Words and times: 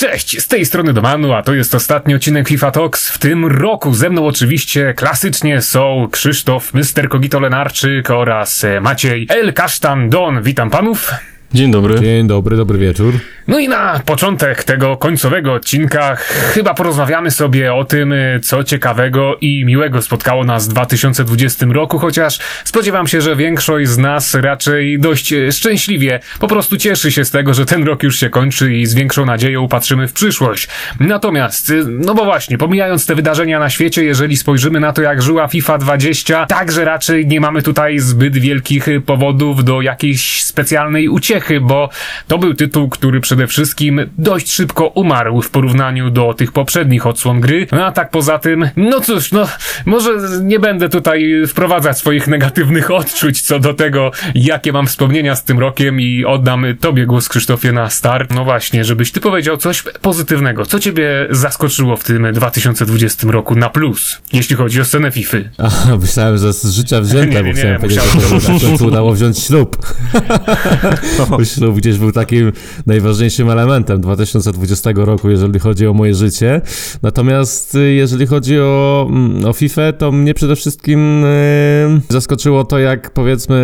Cześć, 0.00 0.40
z 0.40 0.48
tej 0.48 0.66
strony 0.66 0.92
Domanu, 0.92 1.32
a 1.32 1.42
to 1.42 1.54
jest 1.54 1.74
ostatni 1.74 2.14
odcinek 2.14 2.48
FIFA 2.48 2.70
Talks 2.70 3.08
w 3.08 3.18
tym 3.18 3.46
roku. 3.46 3.94
Ze 3.94 4.10
mną 4.10 4.26
oczywiście 4.26 4.94
klasycznie 4.96 5.62
są 5.62 6.08
Krzysztof, 6.10 6.74
Mr. 6.74 7.08
Kogito 7.08 7.40
Lenarczyk 7.40 8.10
oraz 8.10 8.64
e, 8.64 8.80
Maciej 8.80 9.26
El 9.28 9.52
Kasztan 9.52 10.10
Don. 10.10 10.42
Witam 10.42 10.70
panów. 10.70 11.10
Dzień 11.54 11.70
dobry. 11.70 12.00
Dzień 12.00 12.26
dobry, 12.26 12.56
dobry 12.56 12.78
wieczór. 12.78 13.14
No 13.50 13.58
i 13.58 13.68
na 13.68 14.00
początek 14.06 14.64
tego 14.64 14.96
końcowego 14.96 15.52
odcinka 15.52 16.16
chyba 16.16 16.74
porozmawiamy 16.74 17.30
sobie 17.30 17.74
o 17.74 17.84
tym, 17.84 18.14
co 18.42 18.64
ciekawego 18.64 19.36
i 19.40 19.64
miłego 19.64 20.02
spotkało 20.02 20.44
nas 20.44 20.68
w 20.68 20.70
2020 20.70 21.66
roku, 21.70 21.98
chociaż 21.98 22.38
spodziewam 22.64 23.06
się, 23.06 23.20
że 23.20 23.36
większość 23.36 23.88
z 23.88 23.98
nas 23.98 24.34
raczej 24.34 24.98
dość 24.98 25.34
szczęśliwie 25.50 26.20
po 26.40 26.48
prostu 26.48 26.76
cieszy 26.76 27.12
się 27.12 27.24
z 27.24 27.30
tego, 27.30 27.54
że 27.54 27.66
ten 27.66 27.84
rok 27.84 28.02
już 28.02 28.18
się 28.20 28.30
kończy 28.30 28.74
i 28.74 28.86
z 28.86 28.94
większą 28.94 29.26
nadzieją 29.26 29.68
patrzymy 29.68 30.08
w 30.08 30.12
przyszłość. 30.12 30.68
Natomiast, 31.00 31.72
no 31.86 32.14
bo 32.14 32.24
właśnie, 32.24 32.58
pomijając 32.58 33.06
te 33.06 33.14
wydarzenia 33.14 33.58
na 33.58 33.70
świecie, 33.70 34.04
jeżeli 34.04 34.36
spojrzymy 34.36 34.80
na 34.80 34.92
to, 34.92 35.02
jak 35.02 35.22
żyła 35.22 35.48
FIFA 35.48 35.78
20, 35.78 36.46
także 36.46 36.84
raczej 36.84 37.26
nie 37.26 37.40
mamy 37.40 37.62
tutaj 37.62 37.98
zbyt 37.98 38.38
wielkich 38.38 38.86
powodów 39.06 39.64
do 39.64 39.82
jakiejś 39.82 40.42
specjalnej 40.42 41.08
uciechy, 41.08 41.60
bo 41.60 41.90
to 42.28 42.38
był 42.38 42.54
tytuł, 42.54 42.88
który 42.88 43.20
przede 43.20 43.39
wszystkim 43.46 44.00
dość 44.18 44.52
szybko 44.52 44.86
umarł 44.86 45.42
w 45.42 45.50
porównaniu 45.50 46.10
do 46.10 46.34
tych 46.34 46.52
poprzednich 46.52 47.06
odsłon 47.06 47.40
gry. 47.40 47.66
No 47.72 47.86
a 47.86 47.92
tak 47.92 48.10
poza 48.10 48.38
tym, 48.38 48.70
no 48.76 49.00
cóż, 49.00 49.32
no 49.32 49.48
może 49.86 50.10
nie 50.42 50.58
będę 50.58 50.88
tutaj 50.88 51.32
wprowadzać 51.48 51.98
swoich 51.98 52.28
negatywnych 52.28 52.90
odczuć 52.90 53.40
co 53.40 53.58
do 53.58 53.74
tego, 53.74 54.10
jakie 54.34 54.72
mam 54.72 54.86
wspomnienia 54.86 55.36
z 55.36 55.44
tym 55.44 55.58
rokiem 55.58 56.00
i 56.00 56.24
oddam 56.24 56.66
tobie 56.80 57.06
głos 57.06 57.28
Krzysztofie 57.28 57.72
na 57.72 57.90
start. 57.90 58.34
No 58.34 58.44
właśnie, 58.44 58.84
żebyś 58.84 59.12
ty 59.12 59.20
powiedział 59.20 59.56
coś 59.56 59.82
pozytywnego. 60.02 60.66
Co 60.66 60.78
ciebie 60.78 61.26
zaskoczyło 61.30 61.96
w 61.96 62.04
tym 62.04 62.32
2020 62.32 63.26
roku 63.30 63.56
na 63.56 63.70
plus, 63.70 64.20
jeśli 64.32 64.56
chodzi 64.56 64.80
o 64.80 64.84
scenę 64.84 65.10
FIFA? 65.10 65.36
A, 65.58 65.96
myślałem, 65.96 66.38
że 66.38 66.52
z 66.52 66.66
życia 66.66 67.00
wzięte, 67.00 67.26
Nie, 67.26 67.34
nie, 67.34 67.42
bo 67.42 67.46
nie, 67.46 67.52
chciałem 67.54 67.80
powiedzieć, 67.80 68.04
musiałem- 68.04 68.40
że 68.40 68.46
to 68.46 68.58
w 68.58 68.62
końcu 68.62 68.86
udało 68.86 69.12
wziąć 69.12 69.38
ślub. 69.38 69.76
Ślub 71.54 71.76
gdzieś 71.76 71.98
był 71.98 72.12
takim 72.12 72.52
najważniejszym 72.86 73.29
elementem 73.38 74.00
2020 74.00 74.90
roku, 74.94 75.30
jeżeli 75.30 75.58
chodzi 75.58 75.86
o 75.86 75.92
moje 75.94 76.14
życie. 76.14 76.60
Natomiast 77.02 77.74
y, 77.74 77.92
jeżeli 77.92 78.26
chodzi 78.26 78.58
o, 78.58 79.06
mm, 79.10 79.44
o 79.44 79.52
FIFA, 79.52 79.92
to 79.92 80.12
mnie 80.12 80.34
przede 80.34 80.56
wszystkim 80.56 81.24
y, 81.24 82.00
zaskoczyło 82.08 82.64
to, 82.64 82.78
jak 82.78 83.10
powiedzmy 83.10 83.56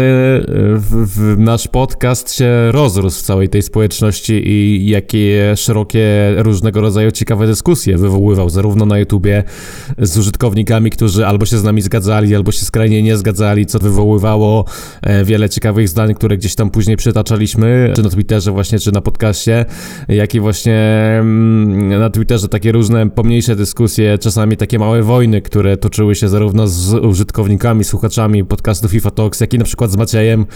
y, 0.49 0.79
w, 0.79 1.07
w 1.07 1.39
nasz 1.39 1.69
podcast 1.69 2.35
się 2.35 2.73
rozrósł 2.73 3.19
w 3.19 3.23
całej 3.23 3.49
tej 3.49 3.63
społeczności 3.63 4.49
i 4.49 4.89
jakie 4.89 5.55
szerokie 5.57 6.35
różnego 6.37 6.81
rodzaju 6.81 7.11
ciekawe 7.11 7.47
dyskusje 7.47 7.99
wywoływał, 7.99 8.51
zarówno 8.51 8.87
na 8.87 8.99
YouTubie 8.99 9.45
z 9.99 10.19
użytkownikami, 10.19 10.91
którzy 10.91 11.27
albo 11.27 11.47
się 11.47 11.59
z 11.59 11.65
nami 11.65 11.83
zgadzali, 11.83 12.35
albo 12.35 12.53
się 12.53 12.65
skrajnie 12.65 13.03
nie 13.03 13.17
zgadzali, 13.17 13.67
co 13.67 13.79
wywoływało 13.79 14.65
e, 15.03 15.25
wiele 15.25 15.49
ciekawych 15.49 15.89
zdań, 15.89 16.15
które 16.15 16.37
gdzieś 16.37 16.55
tam 16.55 16.71
później 16.71 16.97
przytaczaliśmy, 16.97 17.93
czy 17.97 18.03
na 18.03 18.11
Twitterze 18.11 18.53
właśnie, 18.53 18.79
czy 18.79 18.93
na 18.93 19.01
podcaście, 19.01 19.46
jak 20.09 20.35
i 20.35 20.41
właśnie 20.41 20.75
mm, 21.21 21.89
na 22.01 22.11
Twitterze 22.11 22.49
takie 22.49 22.73
różne 22.73 23.11
pomniejsze 23.11 23.57
dyskusje, 23.57 24.19
czasami 24.19 24.57
takie 24.57 24.79
małe 24.79 25.03
wojny, 25.03 25.43
które 25.43 25.77
toczyły 25.77 26.15
się 26.15 26.29
zarówno 26.29 26.69
z 26.69 26.95
użytkownikami, 26.95 27.85
słuchaczami 27.85 28.45
podcastu 28.45 28.89
FIFA 28.89 29.11
Talks, 29.11 29.41
jak 29.41 29.55
i 29.55 29.59
na 29.59 29.65
przykład 29.65 29.91
z 29.91 29.97
Maciejem, 29.97 30.47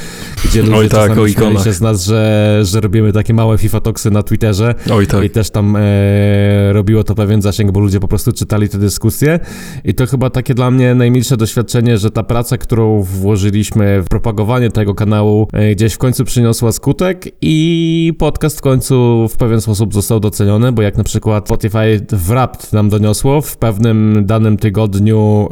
gdzie 0.45 0.63
ludzie 0.63 0.75
Oj 0.77 0.89
tak, 0.89 1.09
czasami 1.09 1.33
śmiali 1.33 1.59
się 1.59 1.73
z 1.73 1.81
nas, 1.81 2.05
że, 2.05 2.61
że 2.63 2.81
robimy 2.81 3.13
takie 3.13 3.35
małe 3.35 3.59
FIFA 3.59 3.81
Talksy 3.81 4.11
na 4.11 4.23
Twitterze. 4.23 4.75
Oj 4.93 5.07
tak. 5.07 5.25
I 5.25 5.31
też 5.31 5.51
tam 5.51 5.77
e, 5.77 6.73
robiło 6.73 7.05
to 7.05 7.15
pewien 7.15 7.43
zasięg, 7.43 7.71
bo 7.71 7.81
ludzie 7.81 8.01
po 8.01 8.09
prostu 8.09 8.33
czytali 8.33 8.69
te 8.69 8.79
dyskusje. 8.79 9.41
I 9.85 9.95
to 9.95 10.07
chyba 10.07 10.31
takie 10.31 10.55
dla 10.55 10.71
mnie 10.71 10.95
najmilsze 10.95 11.37
doświadczenie, 11.37 11.99
że 11.99 12.11
ta 12.11 12.23
praca, 12.23 12.59
którą 12.59 13.03
włożyliśmy 13.03 14.03
w 14.03 14.09
propagowanie 14.09 14.71
tego 14.71 14.95
kanału, 14.95 15.49
e, 15.53 15.75
gdzieś 15.75 15.93
w 15.93 15.99
końcu 15.99 16.25
przyniosła 16.25 16.73
skutek 16.73 17.25
i 17.43 18.13
podcast 18.19 18.59
w 18.59 18.61
końcu 18.61 18.80
w 19.29 19.37
pewien 19.39 19.61
sposób 19.61 19.95
został 19.95 20.21
doceniony, 20.21 20.73
bo 20.73 20.83
jak 20.83 20.97
na 20.97 21.05
przykład 21.05 21.47
Spotify 21.47 22.07
Wrapped 22.13 22.73
nam 22.73 22.89
doniosło, 22.89 23.41
w 23.41 23.57
pewnym 23.57 24.27
danym 24.27 24.57
tygodniu 24.57 25.49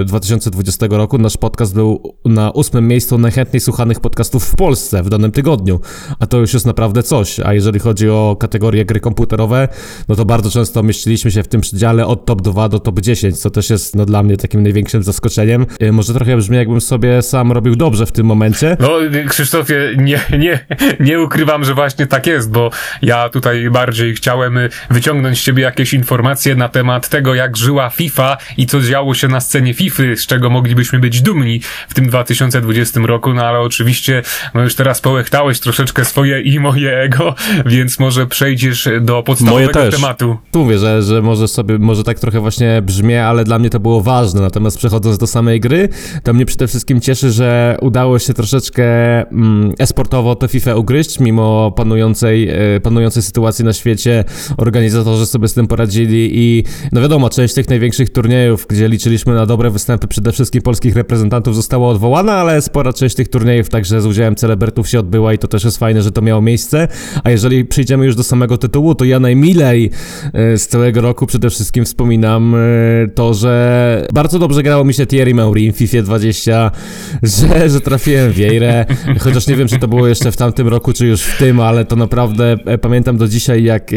e, 0.00 0.04
2020 0.04 0.86
roku 0.90 1.18
nasz 1.18 1.36
podcast 1.36 1.74
był 1.74 2.16
na 2.24 2.50
ósmym 2.50 2.88
miejscu 2.88 3.18
najchętniej 3.18 3.60
słuchanych 3.60 4.00
podcastów 4.00 4.44
w 4.44 4.56
Polsce 4.56 5.02
w 5.02 5.08
danym 5.08 5.32
tygodniu, 5.32 5.80
a 6.18 6.26
to 6.26 6.38
już 6.38 6.54
jest 6.54 6.66
naprawdę 6.66 7.02
coś. 7.02 7.40
A 7.40 7.54
jeżeli 7.54 7.80
chodzi 7.80 8.08
o 8.08 8.36
kategorie 8.40 8.84
gry 8.84 9.00
komputerowe, 9.00 9.68
no 10.08 10.14
to 10.14 10.24
bardzo 10.24 10.50
często 10.50 10.82
mieściliśmy 10.82 11.30
się 11.30 11.42
w 11.42 11.48
tym 11.48 11.60
przedziale 11.60 12.06
od 12.06 12.26
top 12.26 12.42
2 12.42 12.68
do 12.68 12.78
top 12.80 13.00
10, 13.00 13.38
co 13.38 13.50
też 13.50 13.70
jest 13.70 13.96
no, 13.96 14.04
dla 14.04 14.22
mnie 14.22 14.36
takim 14.36 14.62
największym 14.62 15.02
zaskoczeniem. 15.02 15.66
E, 15.80 15.92
Może 15.92 16.14
trochę 16.14 16.36
brzmi, 16.36 16.56
jakbym 16.56 16.80
sobie 16.80 17.22
sam 17.22 17.52
robił 17.52 17.76
dobrze 17.76 18.06
w 18.06 18.12
tym 18.12 18.26
momencie. 18.26 18.76
No, 18.80 18.88
Krzysztofie, 19.28 19.94
nie, 19.98 20.20
nie, 20.38 20.66
nie 21.00 21.20
ukrywam, 21.20 21.64
że 21.64 21.74
właśnie 21.74 22.06
tak 22.06 22.26
jest, 22.26 22.50
bo 22.52 22.70
ja 23.02 23.28
tutaj 23.28 23.70
bardziej 23.70 24.14
chciałem 24.14 24.58
y, 24.58 24.68
wyciągnąć 24.90 25.38
z 25.38 25.42
ciebie 25.42 25.62
jakieś 25.62 25.94
informacje 25.94 26.54
na 26.54 26.68
temat 26.68 27.08
tego, 27.08 27.34
jak 27.34 27.56
żyła 27.56 27.90
FIFA 27.90 28.36
i 28.56 28.66
co 28.66 28.80
działo 28.80 29.14
się 29.14 29.28
na 29.28 29.40
scenie 29.40 29.74
FIFA, 29.74 30.02
z 30.16 30.26
czego 30.26 30.50
moglibyśmy 30.50 30.98
być 30.98 31.22
dumni 31.22 31.60
w 31.88 31.94
tym 31.94 32.08
2020 32.08 33.00
roku, 33.00 33.34
no 33.34 33.42
ale 33.42 33.60
oczywiście, 33.60 34.22
no 34.54 34.62
już 34.62 34.74
teraz 34.74 35.00
połechtałeś 35.00 35.60
troszeczkę 35.60 36.04
swoje 36.04 36.40
i 36.40 36.60
moje 36.60 36.98
ego, 36.98 37.34
więc 37.66 37.98
może 37.98 38.26
przejdziesz 38.26 38.88
do 39.00 39.22
podstawowego 39.22 39.72
Moje 39.72 39.90
też. 39.90 39.94
tematu. 40.00 40.38
Tu 40.50 40.58
mówię, 40.58 40.78
że, 40.78 41.02
że 41.02 41.22
może 41.22 41.48
sobie, 41.48 41.78
może 41.78 42.04
tak 42.04 42.18
trochę 42.18 42.40
właśnie 42.40 42.82
brzmie, 42.82 43.26
ale 43.26 43.44
dla 43.44 43.58
mnie 43.58 43.70
to 43.70 43.80
było 43.80 44.00
ważne. 44.00 44.40
Natomiast 44.40 44.78
przechodząc 44.78 45.18
do 45.18 45.26
samej 45.26 45.60
gry, 45.60 45.88
to 46.22 46.32
mnie 46.32 46.46
przede 46.46 46.68
wszystkim 46.68 47.00
cieszy, 47.00 47.30
że 47.30 47.76
udało 47.80 48.18
się 48.18 48.34
troszeczkę 48.34 48.84
mm, 49.28 49.72
esportowo 49.78 50.36
tę 50.36 50.48
FIFA 50.48 50.74
ugryźć, 50.74 51.20
mimo 51.20 51.70
panującej, 51.70 52.41
e, 52.48 52.80
panującej 52.80 53.22
sytuacji 53.22 53.64
na 53.64 53.72
świecie. 53.72 54.24
Organizatorzy 54.56 55.26
sobie 55.26 55.48
z 55.48 55.54
tym 55.54 55.66
poradzili 55.66 56.30
i 56.32 56.64
no 56.92 57.00
wiadomo, 57.00 57.30
część 57.30 57.54
tych 57.54 57.68
największych 57.68 58.10
turniejów, 58.10 58.66
gdzie 58.68 58.88
liczyliśmy 58.88 59.34
na 59.34 59.46
dobre 59.46 59.70
występy 59.70 60.06
przede 60.06 60.32
wszystkim 60.32 60.62
polskich 60.62 60.96
reprezentantów 60.96 61.56
została 61.56 61.88
odwołana, 61.88 62.32
ale 62.32 62.62
spora 62.62 62.92
część 62.92 63.16
tych 63.16 63.28
turniejów 63.28 63.68
także 63.68 64.00
z 64.00 64.06
udziałem 64.06 64.36
celebrytów 64.36 64.88
się 64.88 64.98
odbyła 64.98 65.32
i 65.32 65.38
to 65.38 65.48
też 65.48 65.64
jest 65.64 65.78
fajne, 65.78 66.02
że 66.02 66.12
to 66.12 66.22
miało 66.22 66.42
miejsce. 66.42 66.88
A 67.24 67.30
jeżeli 67.30 67.64
przejdziemy 67.64 68.06
już 68.06 68.16
do 68.16 68.24
samego 68.24 68.58
tytułu, 68.58 68.94
to 68.94 69.04
ja 69.04 69.20
najmilej 69.20 69.90
e, 70.32 70.58
z 70.58 70.68
całego 70.68 71.00
roku 71.00 71.26
przede 71.26 71.50
wszystkim 71.50 71.84
wspominam 71.84 72.54
e, 72.54 72.58
to, 73.14 73.34
że 73.34 74.06
bardzo 74.12 74.38
dobrze 74.38 74.62
grało 74.62 74.84
mi 74.84 74.94
się 74.94 75.06
Thierry 75.06 75.34
Henry 75.34 75.72
w 75.72 75.76
FIFA 75.76 76.02
20, 76.02 76.70
że, 77.22 77.70
że 77.70 77.80
trafiłem 77.80 78.32
w 78.32 78.38
Jejrę, 78.38 78.86
chociaż 79.20 79.46
nie 79.46 79.56
wiem, 79.56 79.68
czy 79.68 79.78
to 79.78 79.88
było 79.88 80.08
jeszcze 80.08 80.32
w 80.32 80.36
tamtym 80.36 80.68
roku, 80.68 80.92
czy 80.92 81.06
już 81.06 81.22
w 81.22 81.38
tym, 81.38 81.60
ale 81.60 81.84
to 81.84 81.96
naprawdę 81.96 82.31
e, 82.66 82.78
pamiętam 82.78 83.16
do 83.16 83.28
dzisiaj, 83.28 83.64
jak 83.64 83.92
e, 83.92 83.96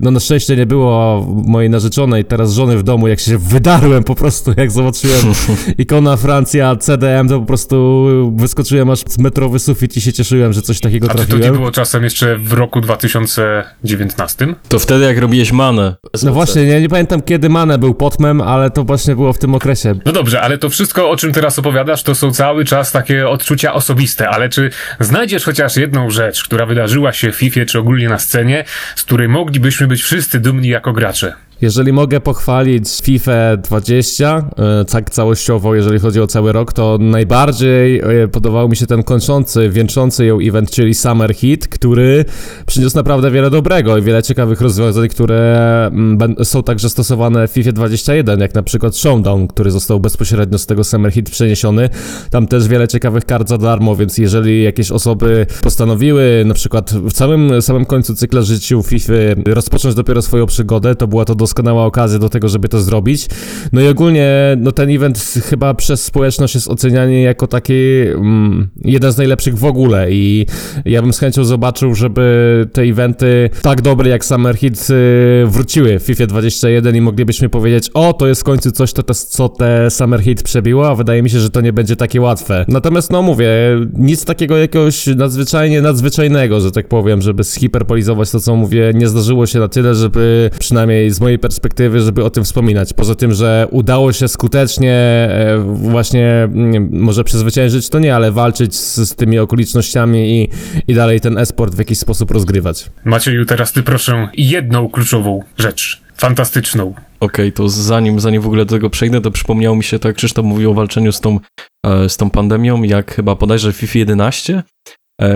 no 0.00 0.10
na 0.10 0.20
szczęście 0.20 0.56
nie 0.56 0.66
było 0.66 1.26
mojej 1.46 1.70
narzeczonej, 1.70 2.24
teraz 2.24 2.52
żony 2.54 2.76
w 2.78 2.82
domu, 2.82 3.08
jak 3.08 3.20
się 3.20 3.38
wydarłem 3.38 4.04
po 4.04 4.14
prostu, 4.14 4.52
jak 4.56 4.70
zobaczyłem 4.70 5.20
ikona 5.78 6.16
Francja, 6.16 6.76
CDM, 6.76 7.28
to 7.28 7.40
po 7.40 7.46
prostu 7.46 7.96
wyskoczyłem 8.36 8.90
aż 8.90 8.98
z 9.08 9.18
metrowy 9.18 9.58
sufit 9.58 9.96
i 9.96 10.00
się 10.00 10.12
cieszyłem, 10.12 10.52
że 10.52 10.62
coś 10.62 10.80
takiego 10.80 11.06
A 11.06 11.10
czy 11.10 11.16
to 11.16 11.22
nie 11.22 11.28
trafiłem. 11.28 11.54
było 11.54 11.70
czasem 11.70 12.04
jeszcze 12.04 12.36
w 12.38 12.52
roku 12.52 12.80
2019? 12.80 14.46
To 14.68 14.78
wtedy 14.78 15.04
jak 15.04 15.18
robiłeś 15.18 15.52
manę. 15.52 15.96
No 16.22 16.32
właśnie, 16.32 16.62
ja 16.62 16.80
nie 16.80 16.88
pamiętam 16.88 17.22
kiedy 17.22 17.48
Mane 17.48 17.78
był 17.78 17.94
potmem, 17.94 18.40
ale 18.40 18.70
to 18.70 18.84
właśnie 18.84 19.16
było 19.16 19.32
w 19.32 19.38
tym 19.38 19.54
okresie. 19.54 19.94
No 20.04 20.12
dobrze, 20.12 20.40
ale 20.40 20.58
to 20.58 20.70
wszystko, 20.70 21.10
o 21.10 21.16
czym 21.16 21.32
teraz 21.32 21.58
opowiadasz, 21.58 22.02
to 22.02 22.14
są 22.14 22.32
cały 22.32 22.64
czas 22.64 22.92
takie 22.92 23.28
odczucia 23.28 23.74
osobiste, 23.74 24.28
ale 24.28 24.48
czy 24.48 24.70
znajdziesz 25.00 25.44
chociaż 25.44 25.76
jedną 25.76 26.10
rzecz, 26.10 26.44
która 26.44 26.66
wydarzyła 26.66 27.12
się 27.12 27.15
w 27.20 27.34
FIFA 27.34 27.64
czy 27.64 27.78
ogólnie 27.78 28.08
na 28.08 28.18
scenie, 28.18 28.64
z 28.96 29.02
której 29.02 29.28
moglibyśmy 29.28 29.86
być 29.86 30.02
wszyscy 30.02 30.40
dumni 30.40 30.68
jako 30.68 30.92
gracze? 30.92 31.32
Jeżeli 31.60 31.92
mogę 31.92 32.20
pochwalić 32.20 32.88
FIFA 33.02 33.56
20, 33.56 34.50
e, 34.80 34.84
tak 34.84 35.10
całościowo, 35.10 35.74
jeżeli 35.74 35.98
chodzi 35.98 36.20
o 36.20 36.26
cały 36.26 36.52
rok, 36.52 36.72
to 36.72 36.98
najbardziej 37.00 38.00
e, 38.00 38.28
podobał 38.28 38.68
mi 38.68 38.76
się 38.76 38.86
ten 38.86 39.02
kończący, 39.02 39.70
wieńczący 39.70 40.26
ją 40.26 40.38
event, 40.40 40.70
czyli 40.70 40.94
Summer 40.94 41.34
Hit, 41.34 41.68
który 41.68 42.24
przyniósł 42.66 42.96
naprawdę 42.96 43.30
wiele 43.30 43.50
dobrego 43.50 43.98
i 43.98 44.02
wiele 44.02 44.22
ciekawych 44.22 44.60
rozwiązań, 44.60 45.08
które 45.08 45.86
mm, 45.86 46.34
są 46.44 46.62
także 46.62 46.90
stosowane 46.90 47.48
w 47.48 47.50
FIFA 47.50 47.72
21, 47.72 48.40
jak 48.40 48.54
na 48.54 48.62
przykład 48.62 48.96
Showdown, 48.96 49.48
który 49.48 49.70
został 49.70 50.00
bezpośrednio 50.00 50.58
z 50.58 50.66
tego 50.66 50.84
Summer 50.84 51.12
Hit 51.12 51.30
przeniesiony. 51.30 51.90
Tam 52.30 52.46
też 52.46 52.68
wiele 52.68 52.88
ciekawych 52.88 53.24
kart 53.24 53.48
za 53.48 53.58
darmo, 53.58 53.96
więc 53.96 54.18
jeżeli 54.18 54.62
jakieś 54.62 54.90
osoby 54.90 55.46
postanowiły 55.62 56.42
na 56.46 56.54
przykład 56.54 56.94
w 57.06 57.12
całym 57.12 57.62
samym 57.62 57.84
końcu 57.84 58.14
cykla 58.14 58.42
życiu 58.42 58.82
FIFA 58.82 59.12
rozpocząć 59.46 59.94
dopiero 59.94 60.22
swoją 60.22 60.46
przygodę, 60.46 60.94
to 60.94 61.06
była 61.06 61.24
to 61.24 61.34
doskonała 61.34 61.84
okazja 61.84 62.18
do 62.18 62.28
tego, 62.28 62.48
żeby 62.48 62.68
to 62.68 62.80
zrobić. 62.80 63.26
No 63.72 63.80
i 63.80 63.88
ogólnie, 63.88 64.56
no 64.60 64.72
ten 64.72 64.90
event 64.90 65.34
chyba 65.44 65.74
przez 65.74 66.04
społeczność 66.04 66.54
jest 66.54 66.68
oceniany 66.68 67.20
jako 67.20 67.46
taki 67.46 67.74
mm, 67.74 68.68
jeden 68.84 69.12
z 69.12 69.16
najlepszych 69.16 69.58
w 69.58 69.64
ogóle 69.64 70.12
i 70.12 70.46
ja 70.84 71.02
bym 71.02 71.12
z 71.12 71.18
chęcią 71.18 71.44
zobaczył, 71.44 71.94
żeby 71.94 72.66
te 72.72 72.82
eventy 72.82 73.50
tak 73.62 73.82
dobre 73.82 74.10
jak 74.10 74.24
Summer 74.24 74.56
Hit 74.56 74.88
y, 74.90 75.46
wróciły 75.46 75.98
w 75.98 76.02
FIFA 76.02 76.26
21 76.26 76.96
i 76.96 77.00
moglibyśmy 77.00 77.48
powiedzieć, 77.48 77.90
o, 77.94 78.12
to 78.12 78.26
jest 78.26 78.40
w 78.40 78.44
końcu 78.44 78.70
coś, 78.70 78.92
to 78.92 79.02
te, 79.02 79.14
co 79.14 79.48
te 79.48 79.90
Summer 79.90 80.20
Hit 80.20 80.42
przebiło, 80.42 80.88
a 80.88 80.94
wydaje 80.94 81.22
mi 81.22 81.30
się, 81.30 81.40
że 81.40 81.50
to 81.50 81.60
nie 81.60 81.72
będzie 81.72 81.96
takie 81.96 82.20
łatwe. 82.20 82.64
Natomiast, 82.68 83.10
no 83.10 83.22
mówię, 83.22 83.48
nic 83.92 84.24
takiego 84.24 84.56
jakiegoś 84.56 85.06
nadzwyczajnie 85.06 85.82
nadzwyczajnego, 85.82 86.60
że 86.60 86.70
tak 86.70 86.88
powiem, 86.88 86.95
żeby 87.18 87.44
zhiperpolizować 87.44 88.30
to, 88.30 88.40
co 88.40 88.56
mówię, 88.56 88.92
nie 88.94 89.08
zdarzyło 89.08 89.46
się 89.46 89.58
na 89.58 89.68
tyle, 89.68 89.94
żeby 89.94 90.50
przynajmniej 90.58 91.10
z 91.10 91.20
mojej 91.20 91.38
perspektywy, 91.38 92.00
żeby 92.00 92.24
o 92.24 92.30
tym 92.30 92.44
wspominać. 92.44 92.92
Poza 92.92 93.14
tym, 93.14 93.34
że 93.34 93.68
udało 93.70 94.12
się 94.12 94.28
skutecznie 94.28 94.92
e, 94.92 95.58
właśnie, 95.74 96.48
nie, 96.50 96.80
może 96.80 97.24
przezwyciężyć 97.24 97.88
to 97.88 97.98
nie, 97.98 98.14
ale 98.14 98.32
walczyć 98.32 98.76
z, 98.76 98.96
z 99.08 99.14
tymi 99.14 99.38
okolicznościami 99.38 100.42
i, 100.42 100.48
i 100.88 100.94
dalej 100.94 101.20
ten 101.20 101.38
esport 101.38 101.74
w 101.74 101.78
jakiś 101.78 101.98
sposób 101.98 102.30
rozgrywać. 102.30 102.90
Macieju, 103.04 103.44
teraz 103.44 103.72
ty 103.72 103.82
proszę 103.82 104.28
jedną 104.36 104.88
kluczową 104.88 105.42
rzecz. 105.58 106.06
Fantastyczną. 106.16 106.94
Okej, 107.20 107.52
to 107.52 107.68
zanim, 107.68 108.20
zanim 108.20 108.42
w 108.42 108.46
ogóle 108.46 108.64
do 108.64 108.74
tego 108.74 108.90
przejdę, 108.90 109.20
to 109.20 109.30
przypomniało 109.30 109.76
mi 109.76 109.84
się, 109.84 109.98
tak 109.98 110.16
Krzysztof 110.16 110.44
mówił 110.44 110.70
o 110.70 110.74
walczeniu 110.74 111.12
z 111.12 111.20
tą, 111.20 111.40
e, 111.86 112.08
z 112.08 112.16
tą 112.16 112.30
pandemią, 112.30 112.82
jak 112.82 113.14
chyba 113.14 113.34
bodajże 113.34 113.72
w 113.72 113.76
FIFA 113.76 113.98
11 113.98 114.54
e, 114.54 114.62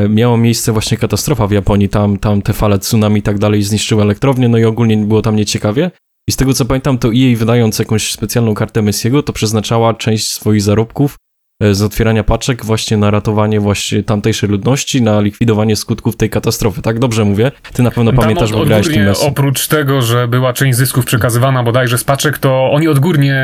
miała 0.08 0.36
miejsce 0.36 0.72
właśnie 0.72 0.96
katastrofa 0.96 1.46
w 1.46 1.52
Japonii, 1.52 1.88
tam, 1.88 2.18
tam 2.18 2.42
te 2.42 2.52
fale 2.52 2.78
tsunami 2.78 3.20
i 3.20 3.22
tak 3.22 3.38
dalej 3.38 3.62
zniszczyły 3.62 4.02
elektrownię, 4.02 4.48
no 4.48 4.58
i 4.58 4.64
ogólnie 4.64 4.96
było 4.96 5.22
tam 5.22 5.36
nieciekawie. 5.36 5.90
I 6.28 6.32
z 6.32 6.36
tego 6.36 6.54
co 6.54 6.64
pamiętam, 6.64 6.98
to 6.98 7.08
EA 7.08 7.36
wydając 7.36 7.78
jakąś 7.78 8.12
specjalną 8.12 8.54
kartę 8.54 8.82
Messiego, 8.82 9.22
to 9.22 9.32
przeznaczała 9.32 9.94
część 9.94 10.30
swoich 10.30 10.62
zarobków 10.62 11.14
e, 11.14 11.16
z 11.60 11.82
otwierania 11.82 12.24
paczek 12.24 12.64
właśnie 12.64 12.96
na 12.96 13.10
ratowanie 13.10 13.60
właśnie 13.60 14.02
tamtejszej 14.02 14.48
ludności, 14.48 15.02
na 15.02 15.20
likwidowanie 15.20 15.76
skutków 15.76 16.16
tej 16.16 16.30
katastrofy. 16.30 16.82
Tak 16.82 16.98
dobrze 16.98 17.24
mówię? 17.24 17.52
Ty 17.72 17.82
na 17.82 17.90
pewno 17.90 18.12
pamiętasz, 18.12 18.52
bo 18.52 18.64
grałeś 18.64 18.88
tym 18.88 19.12
oprócz 19.20 19.66
tego, 19.66 20.02
że 20.02 20.28
była 20.28 20.52
część 20.52 20.78
zysków 20.78 21.04
przekazywana 21.04 21.62
bodajże 21.62 21.98
z 21.98 22.04
paczek, 22.04 22.38
to 22.38 22.70
oni 22.72 22.88
odgórnie 22.88 23.34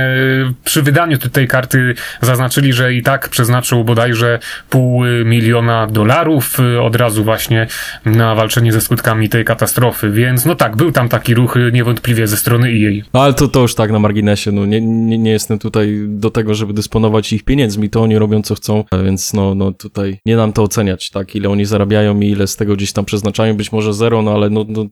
y, 0.51 0.55
przy 0.65 0.83
wydaniu 0.83 1.19
tej 1.19 1.49
karty 1.49 1.95
zaznaczyli, 2.21 2.73
że 2.73 2.95
i 2.95 3.03
tak 3.03 3.29
przeznaczył 3.29 3.85
bodajże 3.85 4.39
pół 4.71 5.05
miliona 5.25 5.87
dolarów 5.87 6.61
y, 6.61 6.81
od 6.81 6.97
razu 6.97 7.25
właśnie 7.25 7.67
na 8.05 8.35
walczenie 8.35 8.73
ze 8.73 8.81
skutkami 8.81 9.29
tej 9.29 9.45
katastrofy. 9.45 10.11
Więc 10.11 10.45
no 10.45 10.55
tak, 10.55 10.77
był 10.77 10.93
tam 10.93 11.09
taki 11.09 11.35
ruch 11.35 11.55
niewątpliwie 11.73 12.27
ze 12.27 12.37
strony 12.37 12.69
EA. 12.69 13.03
No 13.15 13.23
ale 13.23 13.35
to, 13.35 13.49
to 13.49 13.61
już 13.61 13.75
tak 13.75 13.91
na 13.91 13.99
marginesie, 13.99 14.53
no 14.53 14.67
nie, 14.67 14.81
nie, 14.81 15.19
nie 15.19 15.31
jestem 15.31 15.59
tutaj 15.59 16.05
do 16.07 16.31
tego, 16.31 16.55
żeby 16.55 16.73
dysponować 16.73 17.33
ich 17.33 17.45
pieniędzmi, 17.45 17.91
to 17.91 18.06
oni 18.07 18.19
robią 18.19 18.43
co 18.43 18.55
chcą, 18.55 18.85
a 18.91 18.97
więc 18.97 19.33
no, 19.33 19.55
no 19.55 19.73
tutaj 19.73 20.19
nie 20.27 20.37
nam 20.37 20.53
to 20.53 20.63
oceniać, 20.63 21.11
tak, 21.11 21.37
ile 21.37 21.49
oni 21.49 21.65
zarabiają 21.65 22.21
i 22.21 22.31
ile 22.31 22.47
z 22.47 22.57
tego 22.57 22.77
gdzieś 22.77 22.93
tam 22.93 23.05
przeznaczają, 23.05 23.57
być 23.57 23.73
może 23.73 23.95
zero, 23.95 24.23
no 24.23 24.35
ale 24.35 24.51
no, 24.51 24.65
no 24.69 24.87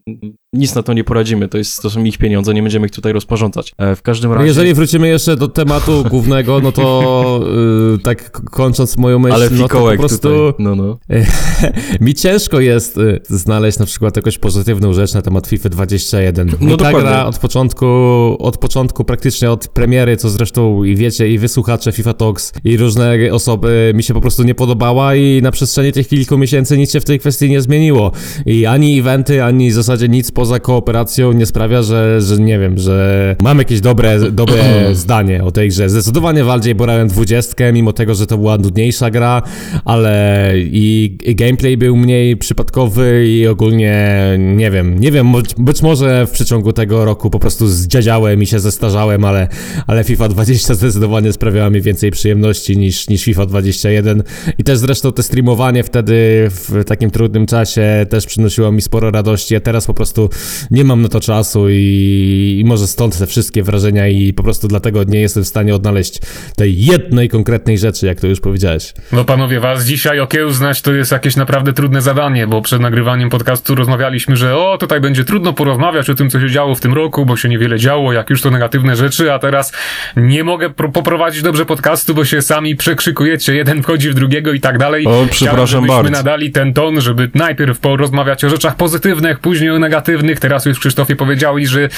nic 0.54 0.74
na 0.74 0.82
to 0.82 0.92
nie 0.92 1.04
poradzimy, 1.04 1.48
to, 1.48 1.58
jest, 1.58 1.82
to 1.82 1.90
są 1.90 2.04
ich 2.04 2.18
pieniądze, 2.18 2.54
nie 2.54 2.62
będziemy 2.62 2.86
ich 2.86 2.92
tutaj 2.92 3.12
rozporządzać. 3.12 3.74
E, 3.78 3.96
w 3.96 4.02
każdym 4.02 4.32
razie... 4.32 4.46
jeżeli 4.46 4.74
wrócimy 4.74 5.08
jeszcze 5.08 5.36
do 5.36 5.48
tematu 5.48 6.04
głównego, 6.10 6.60
no 6.60 6.72
to 6.72 7.40
y, 7.94 7.98
tak 7.98 8.30
kończąc 8.30 8.96
moją 8.96 9.18
myśl, 9.18 9.34
ale 9.34 9.50
no 9.50 9.68
to 9.68 9.90
po 9.90 9.96
prostu 9.96 10.28
tutaj, 10.28 10.52
no 10.58 10.74
no. 10.74 10.98
mi 12.00 12.14
ciężko 12.14 12.60
jest 12.60 12.98
y, 12.98 13.20
znaleźć 13.28 13.78
na 13.78 13.86
przykład 13.86 14.16
jakąś 14.16 14.38
pozytywną 14.38 14.92
rzecz 14.92 15.14
na 15.14 15.22
temat 15.22 15.46
FIFA 15.46 15.68
21. 15.68 16.46
No 16.46 16.56
No 16.60 16.76
ta 16.76 16.84
dokładnie. 16.84 17.00
gra 17.10 17.26
od 17.26 17.38
początku, 17.38 17.86
od 18.38 18.58
początku 18.58 19.04
praktycznie 19.04 19.50
od 19.50 19.68
premiery, 19.68 20.16
co 20.16 20.30
zresztą 20.30 20.84
i 20.84 20.96
wiecie, 20.96 21.28
i 21.28 21.38
wysłuchacze 21.38 21.92
FIFA 21.92 22.12
Talks 22.14 22.52
i 22.64 22.76
różne 22.76 23.18
osoby 23.32 23.92
mi 23.94 24.02
się 24.02 24.14
po 24.14 24.20
prostu 24.20 24.42
nie 24.42 24.54
podobała 24.54 25.14
i 25.14 25.42
na 25.42 25.50
przestrzeni 25.50 25.92
tych 25.92 26.08
kilku 26.08 26.38
miesięcy 26.38 26.78
nic 26.78 26.92
się 26.92 27.00
w 27.00 27.04
tej 27.04 27.18
kwestii 27.18 27.50
nie 27.50 27.62
zmieniło. 27.62 28.12
I 28.46 28.66
ani 28.66 28.98
eventy, 28.98 29.44
ani 29.44 29.70
w 29.70 29.74
zasadzie 29.74 30.08
nic 30.08 30.30
poza 30.44 30.60
kooperacją 30.60 31.32
nie 31.32 31.46
sprawia, 31.46 31.82
że, 31.82 32.20
że 32.20 32.38
nie 32.38 32.58
wiem, 32.58 32.78
że 32.78 33.36
mam 33.42 33.58
jakieś 33.58 33.80
dobre, 33.80 34.30
dobre 34.30 34.54
zdanie 34.94 35.44
o 35.44 35.52
tej 35.52 35.68
grze. 35.68 35.88
Zdecydowanie 35.88 36.44
bardziej 36.44 36.74
borałem 36.74 37.08
dwudziestkę, 37.08 37.72
mimo 37.72 37.92
tego, 37.92 38.14
że 38.14 38.26
to 38.26 38.38
była 38.38 38.58
nudniejsza 38.58 39.10
gra, 39.10 39.42
ale 39.84 40.52
i, 40.56 41.18
i 41.24 41.34
gameplay 41.34 41.76
był 41.76 41.96
mniej 41.96 42.36
przypadkowy 42.36 43.26
i 43.28 43.46
ogólnie 43.46 44.18
nie 44.38 44.70
wiem, 44.70 45.00
nie 45.00 45.12
wiem, 45.12 45.26
mo- 45.26 45.42
być 45.58 45.82
może 45.82 46.26
w 46.26 46.30
przeciągu 46.30 46.72
tego 46.72 47.04
roku 47.04 47.30
po 47.30 47.38
prostu 47.38 47.68
zdziadziałem 47.68 48.42
i 48.42 48.46
się 48.46 48.60
zestarzałem, 48.60 49.24
ale, 49.24 49.48
ale 49.86 50.04
FIFA 50.04 50.28
20 50.28 50.74
zdecydowanie 50.84 51.32
sprawiała 51.32 51.70
mi 51.70 51.80
więcej 51.80 52.10
przyjemności 52.10 52.76
niż, 52.76 53.08
niż 53.08 53.24
FIFA 53.24 53.46
21 53.46 54.22
i 54.58 54.64
też 54.64 54.78
zresztą 54.78 55.12
te 55.12 55.22
streamowanie 55.22 55.84
wtedy 55.84 56.14
w 56.50 56.84
takim 56.86 57.10
trudnym 57.10 57.46
czasie 57.46 58.06
też 58.10 58.26
przynosiło 58.26 58.72
mi 58.72 58.82
sporo 58.82 59.10
radości, 59.10 59.56
a 59.56 59.60
teraz 59.60 59.86
po 59.86 59.94
prostu 59.94 60.30
nie 60.70 60.84
mam 60.84 61.02
na 61.02 61.08
to 61.08 61.20
czasu 61.20 61.66
i, 61.70 62.56
i 62.60 62.64
może 62.64 62.86
stąd 62.86 63.18
te 63.18 63.26
wszystkie 63.26 63.62
wrażenia 63.62 64.08
i 64.08 64.32
po 64.32 64.42
prostu 64.42 64.68
dlatego 64.68 65.04
nie 65.04 65.20
jestem 65.20 65.44
w 65.44 65.48
stanie 65.48 65.74
odnaleźć 65.74 66.20
tej 66.56 66.84
jednej 66.84 67.28
konkretnej 67.28 67.78
rzeczy, 67.78 68.06
jak 68.06 68.20
to 68.20 68.26
już 68.26 68.40
powiedziałeś. 68.40 68.92
No 69.12 69.24
panowie, 69.24 69.60
was 69.60 69.84
dzisiaj 69.84 70.20
okiełznać 70.20 70.82
to 70.82 70.92
jest 70.92 71.12
jakieś 71.12 71.36
naprawdę 71.36 71.72
trudne 71.72 72.02
zadanie, 72.02 72.46
bo 72.46 72.62
przed 72.62 72.80
nagrywaniem 72.80 73.30
podcastu 73.30 73.74
rozmawialiśmy, 73.74 74.36
że 74.36 74.56
o, 74.56 74.78
tutaj 74.78 75.00
będzie 75.00 75.24
trudno 75.24 75.52
porozmawiać 75.52 76.10
o 76.10 76.14
tym, 76.14 76.30
co 76.30 76.40
się 76.40 76.50
działo 76.50 76.74
w 76.74 76.80
tym 76.80 76.94
roku, 76.94 77.26
bo 77.26 77.36
się 77.36 77.48
niewiele 77.48 77.78
działo, 77.78 78.12
jak 78.12 78.30
już 78.30 78.42
to 78.42 78.50
negatywne 78.50 78.96
rzeczy, 78.96 79.32
a 79.32 79.38
teraz 79.38 79.72
nie 80.16 80.44
mogę 80.44 80.70
pro- 80.70 80.88
poprowadzić 80.92 81.42
dobrze 81.42 81.66
podcastu, 81.66 82.14
bo 82.14 82.24
się 82.24 82.42
sami 82.42 82.76
przekrzykujecie, 82.76 83.54
jeden 83.54 83.82
wchodzi 83.82 84.10
w 84.10 84.14
drugiego 84.14 84.52
i 84.52 84.60
tak 84.60 84.78
dalej. 84.78 85.06
O, 85.06 85.26
przepraszam 85.30 85.56
Chciałem, 85.56 85.66
żebyśmy 85.66 85.94
bardzo. 85.96 86.10
nadali 86.10 86.50
ten 86.52 86.72
ton, 86.72 87.00
żeby 87.00 87.30
najpierw 87.34 87.78
porozmawiać 87.78 88.44
o 88.44 88.50
rzeczach 88.50 88.76
pozytywnych, 88.76 89.38
później 89.38 89.70
o 89.70 89.78
negatywnych. 89.78 90.23
Teraz 90.40 90.66
już 90.66 90.78
Krzysztofie 90.78 91.16
powiedziałeś, 91.16 91.68
że 91.68 91.88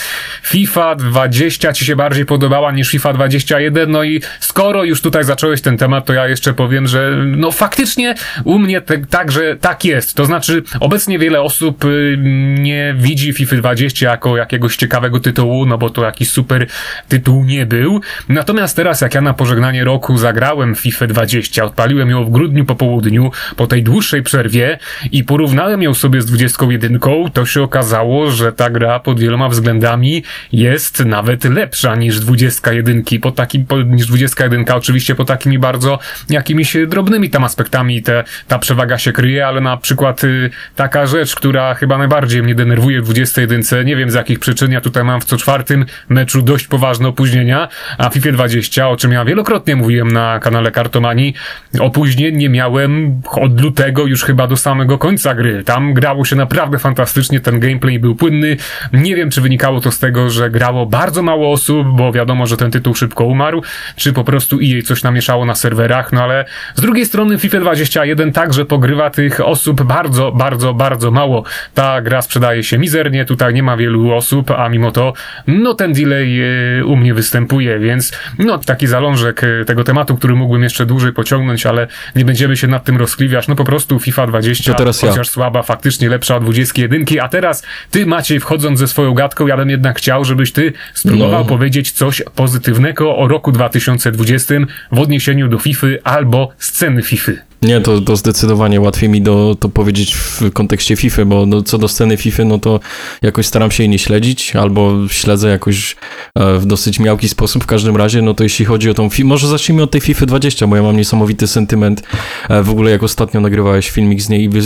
FIFA 0.43 0.94
20 0.94 1.73
ci 1.73 1.84
się 1.84 1.96
bardziej 1.96 2.26
podobała 2.26 2.73
niż 2.73 2.90
FIFA 2.90 3.12
21, 3.12 3.90
no 3.90 4.02
i 4.02 4.23
skoro 4.40 4.84
już 4.84 5.00
tutaj 5.00 5.25
zacząłeś 5.25 5.61
ten 5.61 5.78
temat, 5.78 6.05
to 6.05 6.12
ja 6.12 6.28
jeszcze 6.28 6.55
powiem, 6.55 6.87
że 6.87 7.12
no 7.26 7.52
faktycznie 7.52 8.14
u 8.44 8.58
mnie 8.58 8.81
te, 8.81 8.99
także 8.99 9.56
tak 9.61 9.84
jest. 9.84 10.14
To 10.14 10.25
znaczy 10.25 10.62
obecnie 10.81 11.19
wiele 11.19 11.40
osób 11.40 11.84
y, 11.84 12.17
nie 12.58 12.94
widzi 12.99 13.32
FIFA 13.32 13.56
20 13.56 14.11
jako 14.11 14.37
jakiegoś 14.37 14.76
ciekawego 14.76 15.20
tytułu, 15.20 15.67
no 15.67 15.79
bo 15.79 15.90
to 15.90 16.05
jakiś 16.05 16.31
super 16.31 16.67
tytuł 17.08 17.44
nie 17.44 17.67
był. 17.67 18.00
Natomiast 18.29 18.76
teraz 18.76 19.00
jak 19.00 19.14
ja 19.14 19.20
na 19.20 19.34
pożegnanie 19.34 19.84
roku 19.84 20.19
zagrałem 20.19 20.75
FIFA 20.75 21.06
20, 21.06 21.64
odpaliłem 21.64 22.11
ją 22.11 22.25
w 22.25 22.31
grudniu 22.31 22.64
po 22.64 22.75
południu, 22.75 23.31
po 23.56 23.67
tej 23.67 23.82
dłuższej 23.82 24.22
przerwie 24.22 24.79
i 25.12 25.25
porównałem 25.25 25.82
ją 25.82 25.94
sobie 25.94 26.22
z 26.22 26.26
21, 26.26 26.99
to 27.32 27.46
się 27.46 27.62
okazało, 27.62 28.16
że 28.31 28.53
ta 28.53 28.71
gra 28.71 29.01
pod 29.01 29.21
wieloma 29.21 29.49
względami 29.49 30.23
jest 30.53 31.05
nawet 31.05 31.44
lepsza 31.44 31.96
niż 31.96 32.20
21 32.20 33.03
po 33.23 33.32
takim, 33.32 33.67
po, 33.67 33.82
niż 33.82 34.06
21 34.06 34.65
oczywiście 34.75 35.15
po 35.15 35.25
takimi 35.25 35.58
bardzo 35.58 35.99
jakimiś 36.31 36.77
drobnymi 36.87 37.31
tam 37.31 37.44
aspektami 37.44 38.03
te, 38.03 38.25
ta 38.49 38.58
przewaga 38.58 38.99
się 38.99 39.13
kryje, 39.13 39.46
ale 39.46 39.61
na 39.61 39.77
przykład 39.77 40.25
y, 40.25 40.51
taka 40.77 41.06
rzecz, 41.06 41.35
która 41.35 41.75
chyba 41.75 41.99
najbardziej 41.99 42.43
mnie 42.43 42.55
denerwuje 42.55 43.03
w 43.03 43.05
21, 43.05 43.87
nie 43.87 43.96
wiem 43.96 44.11
z 44.11 44.15
jakich 44.15 44.39
przyczyn, 44.39 44.73
ja 44.73 44.81
tutaj 44.81 45.05
mam 45.05 45.20
w 45.20 45.25
co 45.25 45.37
czwartym 45.37 45.87
meczu 46.08 46.43
dość 46.43 46.67
poważne 46.67 47.08
opóźnienia, 47.08 47.69
a 47.99 48.11
FIFA 48.11 48.32
20, 48.32 48.89
o 48.89 48.96
czym 48.96 49.13
ja 49.13 49.25
wielokrotnie 49.25 49.77
mówiłem 49.77 50.13
na 50.13 50.39
kanale 50.39 50.70
Kartomani, 50.70 51.35
opóźnień 51.81 52.37
nie 52.37 52.49
miałem 52.49 53.23
od 53.31 53.61
lutego 53.61 54.06
już 54.06 54.25
chyba 54.25 54.46
do 54.46 54.56
samego 54.56 54.99
końca 54.99 55.35
gry. 55.35 55.65
Tam 55.65 55.94
grało 55.94 56.25
się 56.25 56.37
naprawdę 56.37 56.79
fantastycznie, 56.79 57.41
ten 57.41 57.61
gameplay 57.61 57.95
był 57.98 58.15
płynny. 58.15 58.56
Nie 58.93 59.17
wiem, 59.17 59.31
czy 59.31 59.41
wynikało 59.41 59.81
to 59.81 59.91
z 59.91 59.98
tego, 59.98 60.31
że 60.31 60.50
grało 60.50 60.86
bardzo 60.86 61.22
mało 61.22 61.53
osób, 61.53 61.86
bo 61.96 62.12
wiadomo, 62.12 62.46
że 62.46 62.56
ten 62.56 62.70
tytuł 62.70 62.94
szybko 62.94 63.24
umarł, 63.24 63.62
czy 63.96 64.12
po 64.12 64.24
prostu 64.24 64.58
EA 64.62 64.82
coś 64.82 65.03
namieszało 65.03 65.44
na 65.44 65.55
serwerach, 65.55 66.12
no 66.12 66.22
ale 66.22 66.44
z 66.74 66.81
drugiej 66.81 67.06
strony 67.06 67.38
FIFA 67.38 67.60
21 67.60 68.32
także 68.32 68.65
pogrywa 68.65 69.10
tych 69.10 69.41
osób 69.41 69.82
bardzo, 69.82 70.32
bardzo, 70.32 70.74
bardzo 70.74 71.10
mało. 71.10 71.44
Ta 71.74 72.00
gra 72.00 72.22
sprzedaje 72.22 72.62
się 72.65 72.79
mizernie, 72.79 73.24
tutaj 73.24 73.55
nie 73.55 73.62
ma 73.62 73.76
wielu 73.76 74.12
osób, 74.12 74.50
a 74.50 74.69
mimo 74.69 74.91
to, 74.93 75.12
no 75.46 75.74
ten 75.74 75.93
delay 75.93 76.41
e, 76.81 76.84
u 76.84 76.96
mnie 76.96 77.15
występuje, 77.15 77.79
więc 77.79 78.12
no 78.38 78.58
taki 78.58 78.86
zalążek 78.86 79.44
e, 79.44 79.65
tego 79.65 79.84
tematu, 79.84 80.17
który 80.17 80.34
mógłbym 80.34 80.62
jeszcze 80.62 80.86
dłużej 80.86 81.12
pociągnąć, 81.12 81.67
ale 81.67 81.86
nie 82.17 82.24
będziemy 82.24 82.56
się 82.56 82.67
nad 82.67 82.84
tym 82.84 82.96
rozkliwiać. 82.96 83.48
No 83.48 83.56
po 83.56 83.65
prostu 83.65 83.98
FIFA 83.98 84.26
20, 84.26 84.72
To 84.72 84.79
teraz 84.79 85.03
ja. 85.03 85.10
chociaż 85.10 85.29
słaba, 85.29 85.62
faktycznie 85.62 86.08
lepsza 86.08 86.36
od 86.36 86.43
21, 86.43 87.05
a 87.22 87.29
teraz 87.29 87.62
ty 87.90 88.06
Maciej 88.06 88.40
wchodząc 88.40 88.78
ze 88.78 88.88
swoją 88.88 89.14
gadką, 89.14 89.46
ja 89.46 89.56
bym 89.56 89.70
jednak 89.70 89.98
chciał, 89.98 90.24
żebyś 90.24 90.52
ty 90.52 90.72
spróbował 90.94 91.40
No. 91.40 91.44
powiedzieć 91.44 91.93
coś 91.93 92.22
pozytywnego 92.34 93.16
o 93.16 93.28
roku 93.28 93.52
2020 93.52 94.55
w 94.93 94.98
odniesieniu 94.98 95.48
do 95.48 95.58
FIFA 95.58 95.86
albo 96.05 96.52
sceny 96.58 97.02
FIFA. 97.02 97.32
Nie, 97.63 97.81
to, 97.81 98.01
to 98.01 98.17
zdecydowanie 98.17 98.81
łatwiej 98.81 99.08
mi 99.08 99.22
do, 99.22 99.56
to 99.60 99.69
powiedzieć 99.69 100.15
w 100.15 100.53
kontekście 100.53 100.96
FIFA, 100.96 101.25
bo 101.25 101.46
no, 101.46 101.63
co 101.63 101.79
do 101.79 101.89
sceny 101.89 102.17
FIFA, 102.17 102.44
no 102.44 102.58
to 102.58 102.81
jakoś 103.22 103.46
staram 103.46 103.70
się 103.70 103.82
jej 103.82 103.91
nie 103.91 103.98
śledzić, 103.98 104.56
albo 104.56 105.08
śledzę 105.08 105.48
jakoś 105.48 105.96
e, 106.34 106.58
w 106.58 106.67
dosyć 106.67 106.98
miałki 106.98 107.29
sposób. 107.29 107.65
W 107.65 107.67
każdym 107.67 107.96
razie, 107.96 108.22
no 108.22 108.34
to 108.34 108.43
jeśli 108.43 108.65
chodzi 108.65 108.91
o 108.91 108.94
tą 108.94 109.10
FIFA, 109.10 109.29
może 109.29 109.48
zacznijmy 109.48 109.82
od 109.82 109.91
tej 109.91 110.01
FIFA 110.01 110.27
20, 110.27 110.67
bo 110.67 110.77
ja 110.77 110.82
mam 110.82 110.96
niesamowity 110.96 111.46
sentyment. 111.46 112.03
E, 112.48 112.63
w 112.63 112.70
ogóle 112.70 112.91
jak 112.91 113.03
ostatnio 113.03 113.41
nagrywałeś 113.41 113.91
filmik 113.91 114.22
z 114.22 114.29
niej 114.29 114.51
i, 114.55 114.58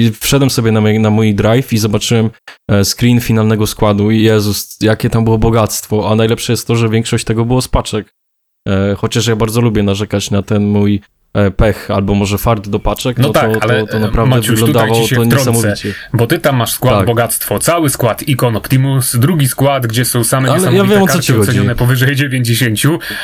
i 0.00 0.12
wszedłem 0.20 0.50
sobie 0.50 0.72
na, 0.72 0.80
na 0.80 1.10
mój 1.10 1.34
drive 1.34 1.72
i 1.72 1.78
zobaczyłem 1.78 2.30
e, 2.68 2.84
screen 2.84 3.20
finalnego 3.20 3.66
składu 3.66 4.10
i 4.10 4.22
Jezus, 4.22 4.76
jakie 4.80 5.10
tam 5.10 5.24
było 5.24 5.38
bogactwo, 5.38 6.10
a 6.10 6.16
najlepsze 6.16 6.52
jest 6.52 6.66
to, 6.66 6.76
że 6.76 6.88
większość 6.88 7.24
tego 7.24 7.44
było 7.44 7.62
z 7.62 7.68
paczek. 7.68 8.14
Chociaż 8.96 9.26
ja 9.26 9.36
bardzo 9.36 9.60
lubię 9.60 9.82
narzekać 9.82 10.30
na 10.30 10.42
ten 10.42 10.68
mój 10.68 11.00
pech, 11.56 11.90
albo 11.90 12.14
może 12.14 12.38
fart 12.38 12.68
do 12.68 12.78
paczek, 12.78 13.18
No 13.18 13.26
no, 13.28 13.32
tak, 13.34 13.52
to, 13.54 13.62
ale, 13.62 13.80
to, 13.80 13.86
to 13.86 13.98
naprawdę 13.98 14.36
Maciuś, 14.36 14.60
tutaj 14.60 14.66
wyglądało 14.72 15.02
ci 15.02 15.08
się 15.08 15.16
to 15.16 15.24
wtrącę. 15.24 15.50
niesamowicie. 15.52 15.94
Bo 16.12 16.26
ty 16.26 16.38
tam 16.38 16.56
masz 16.56 16.72
skład 16.72 16.96
Tak. 16.98 17.06
bogactwo, 17.06 17.58
cały 17.58 17.90
skład 17.90 18.22
Icon 18.28 18.56
Optimus, 18.56 19.16
drugi 19.16 19.48
skład, 19.48 19.86
gdzie 19.86 20.04
są 20.04 20.24
same 20.24 20.48
Ale 20.50 20.62
ja 20.62 20.70
niesamowite 20.70 20.94
wiem, 20.94 21.02
o 21.02 21.06
co 21.06 21.12
karty 21.12 21.38
ocenione 21.40 21.74
powyżej 21.74 22.16
90, 22.16 22.78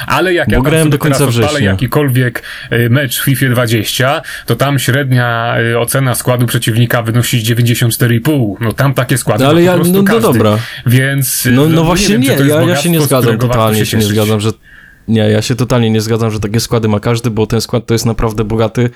ale 0.07 0.35
jak 0.35 0.49
Bo 0.49 0.55
ja 0.55 0.61
grałem 0.61 0.91
do 0.91 0.99
końca 0.99 1.19
teraz 1.19 1.35
odpalę 1.35 1.49
września. 1.49 1.71
jakikolwiek 1.71 2.43
y, 2.73 2.91
mecz 2.91 3.21
w 3.21 3.25
FIFA 3.25 3.47
20, 3.49 4.23
to 4.47 4.57
tam 4.57 4.79
średnia 4.79 5.57
ocena 5.79 6.15
składu 6.15 6.47
przeciwnika 6.47 7.03
wynosi 7.03 7.39
94,5. 7.39 8.55
No 8.61 8.73
tam 8.73 8.95
takie 8.95 9.19
składy 9.19 9.45
No, 9.45 9.51
ale 9.51 9.63
ja, 9.63 9.71
po 9.73 9.77
prostu 9.77 9.93
no, 9.95 9.99
no 10.03 10.05
każdy. 10.05 10.23
dobra, 10.23 10.59
Więc 10.87 11.49
no, 11.53 11.69
no 11.69 11.85
właśnie 11.85 12.09
wiem, 12.09 12.23
czy 12.23 12.29
nie, 12.31 12.37
to 12.37 12.45
jest 12.45 12.57
ja, 12.57 12.63
ja 12.63 12.77
się 12.77 12.91
nie 12.91 13.01
zgadzam 13.01 13.39
totalnie, 13.39 13.87
się 13.87 13.97
nie 13.97 14.03
cieszyć. 14.03 14.17
zgadzam, 14.17 14.41
że 14.41 14.51
nie, 15.09 15.21
ja 15.21 15.43
się 15.43 15.55
totalnie 15.55 15.91
nie 15.91 16.01
zgadzam, 16.01 16.31
że 16.31 16.41
takie 16.41 16.61
składy 16.61 16.89
ma 16.89 17.01
każdy, 17.01 17.31
bo 17.31 17.47
ten 17.47 17.61
skład 17.61 17.87
to 17.87 17.95
jest 17.95 18.07
naprawdę 18.07 18.45
bogaty. 18.45 18.91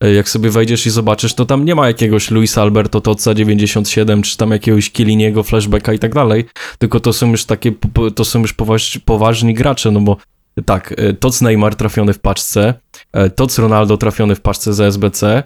E, 0.00 0.12
Jak 0.12 0.28
sobie 0.28 0.50
wejdziesz 0.50 0.86
i 0.86 0.90
zobaczysz, 0.90 1.34
to 1.34 1.46
tam 1.46 1.64
nie 1.64 1.74
ma 1.74 1.86
jakiegoś 1.86 2.30
Luisa 2.30 2.62
Alberto 2.62 3.00
Toca 3.00 3.34
97, 3.34 4.22
czy 4.22 4.36
tam 4.36 4.50
jakiegoś 4.50 4.90
Kieliniego, 4.90 5.42
flashbacka 5.42 5.92
i 5.92 5.98
tak 5.98 6.14
dalej, 6.14 6.44
tylko 6.78 7.00
to 7.00 7.12
są 7.12 7.30
już 7.30 7.44
takie, 7.44 7.72
to 8.14 8.24
są 8.24 8.40
już 8.40 8.52
poważ, 8.52 8.98
poważni 9.04 9.54
gracze, 9.54 9.90
no 9.90 10.00
bo 10.00 10.16
tak, 10.64 10.94
e, 10.96 11.12
Toc 11.12 11.40
Neymar 11.40 11.74
trafiony 11.74 12.12
w 12.12 12.18
paczce, 12.18 12.74
e, 13.12 13.30
Toc 13.30 13.58
Ronaldo 13.58 13.96
trafiony 13.96 14.34
w 14.34 14.40
paczce 14.40 14.74
za 14.74 14.84
SBC, 14.86 15.42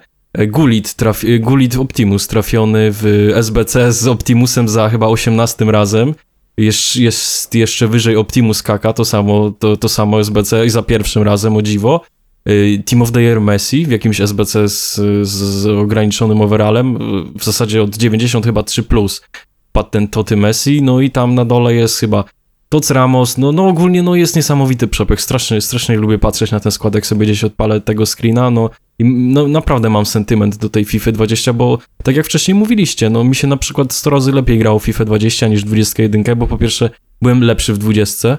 Gullit, 0.47 0.93
traf, 0.93 1.21
Gullit 1.39 1.75
Optimus 1.75 2.27
trafiony 2.27 2.89
w 2.91 3.31
SBC 3.35 3.91
z 3.93 4.07
Optimusem 4.07 4.69
za 4.69 4.89
chyba 4.89 5.07
18 5.07 5.71
razem, 5.71 6.13
jest, 6.57 6.95
jest 6.95 7.55
jeszcze 7.55 7.87
wyżej 7.87 8.15
Optimus 8.15 8.63
Kaka, 8.63 8.93
to 8.93 9.05
samo, 9.05 9.51
to, 9.59 9.77
to 9.77 9.89
samo 9.89 10.19
SBC 10.19 10.65
i 10.65 10.69
za 10.69 10.83
pierwszym 10.83 11.23
razem, 11.23 11.55
o 11.55 11.61
dziwo. 11.61 12.01
Y, 12.49 12.83
Team 12.85 13.01
of 13.01 13.11
the 13.11 13.21
Year 13.21 13.41
Messi 13.41 13.85
w 13.85 13.91
jakimś 13.91 14.21
SBC 14.21 14.69
z, 14.69 14.99
z, 15.27 15.65
ograniczonym 15.67 16.41
overallem, 16.41 16.97
w 17.39 17.43
zasadzie 17.43 17.83
od 17.83 17.97
90 17.97 18.45
chyba 18.45 18.61
3+, 18.61 18.83
plus 18.83 19.21
padł 19.71 19.89
ten 19.89 20.07
Toty 20.07 20.37
Messi, 20.37 20.81
no 20.81 21.01
i 21.01 21.11
tam 21.11 21.35
na 21.35 21.45
dole 21.45 21.73
jest 21.73 21.99
chyba 21.99 22.23
Toc 22.71 22.91
Ramos, 22.91 23.37
no, 23.37 23.51
no 23.51 23.67
ogólnie 23.67 24.03
no 24.03 24.15
jest 24.15 24.35
niesamowity 24.35 24.87
przepych, 24.87 25.21
strasznie, 25.21 25.61
strasznie 25.61 25.97
lubię 25.97 26.17
patrzeć 26.17 26.51
na 26.51 26.59
ten 26.59 26.71
skład, 26.71 26.95
jak 26.95 27.05
sobie 27.05 27.25
gdzieś 27.25 27.43
odpalę 27.43 27.81
tego 27.81 28.05
screena, 28.05 28.51
no 28.51 28.69
i 28.99 29.05
no, 29.05 29.47
naprawdę 29.47 29.89
mam 29.89 30.05
sentyment 30.05 30.57
do 30.57 30.69
tej 30.69 30.85
FIFA 30.85 31.11
20, 31.11 31.53
bo 31.53 31.77
tak 32.03 32.15
jak 32.15 32.25
wcześniej 32.25 32.55
mówiliście, 32.55 33.09
no 33.09 33.23
mi 33.23 33.35
się 33.35 33.47
na 33.47 33.57
przykład 33.57 33.93
100 33.93 34.09
razy 34.09 34.31
lepiej 34.31 34.59
grało 34.59 34.79
FIFA 34.79 35.05
20 35.05 35.47
niż 35.47 35.63
21, 35.63 36.23
bo 36.37 36.47
po 36.47 36.57
pierwsze 36.57 36.89
byłem 37.21 37.43
lepszy 37.43 37.73
w 37.73 37.77
20, 37.77 38.29
e, 38.29 38.37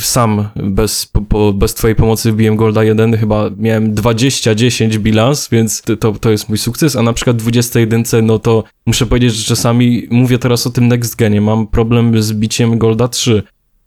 sam 0.00 0.48
bez, 0.56 1.06
po, 1.28 1.52
bez 1.52 1.74
twojej 1.74 1.96
pomocy 1.96 2.32
wbiłem 2.32 2.56
Golda 2.56 2.84
1, 2.84 3.16
chyba 3.16 3.50
miałem 3.56 3.94
20-10 3.94 4.98
bilans, 4.98 5.48
więc 5.48 5.82
to- 5.82 6.12
to, 6.12 6.30
jest 6.30 6.48
mój 6.48 6.58
sukces, 6.58 6.96
a 6.96 7.02
na 7.02 7.12
przykład 7.12 7.36
w 7.36 7.40
21, 7.40 8.26
no 8.26 8.38
to 8.38 8.64
muszę 8.86 9.06
powiedzieć, 9.06 9.34
że 9.34 9.44
czasami 9.44 10.06
mówię 10.10 10.38
teraz 10.38 10.66
o 10.66 10.70
tym 10.70 10.88
next 10.88 11.16
genie, 11.16 11.40
mam 11.40 11.66
problem 11.66 12.22
z 12.22 12.32
biciem 12.32 12.78
Golda 12.78 13.08
3, 13.08 13.42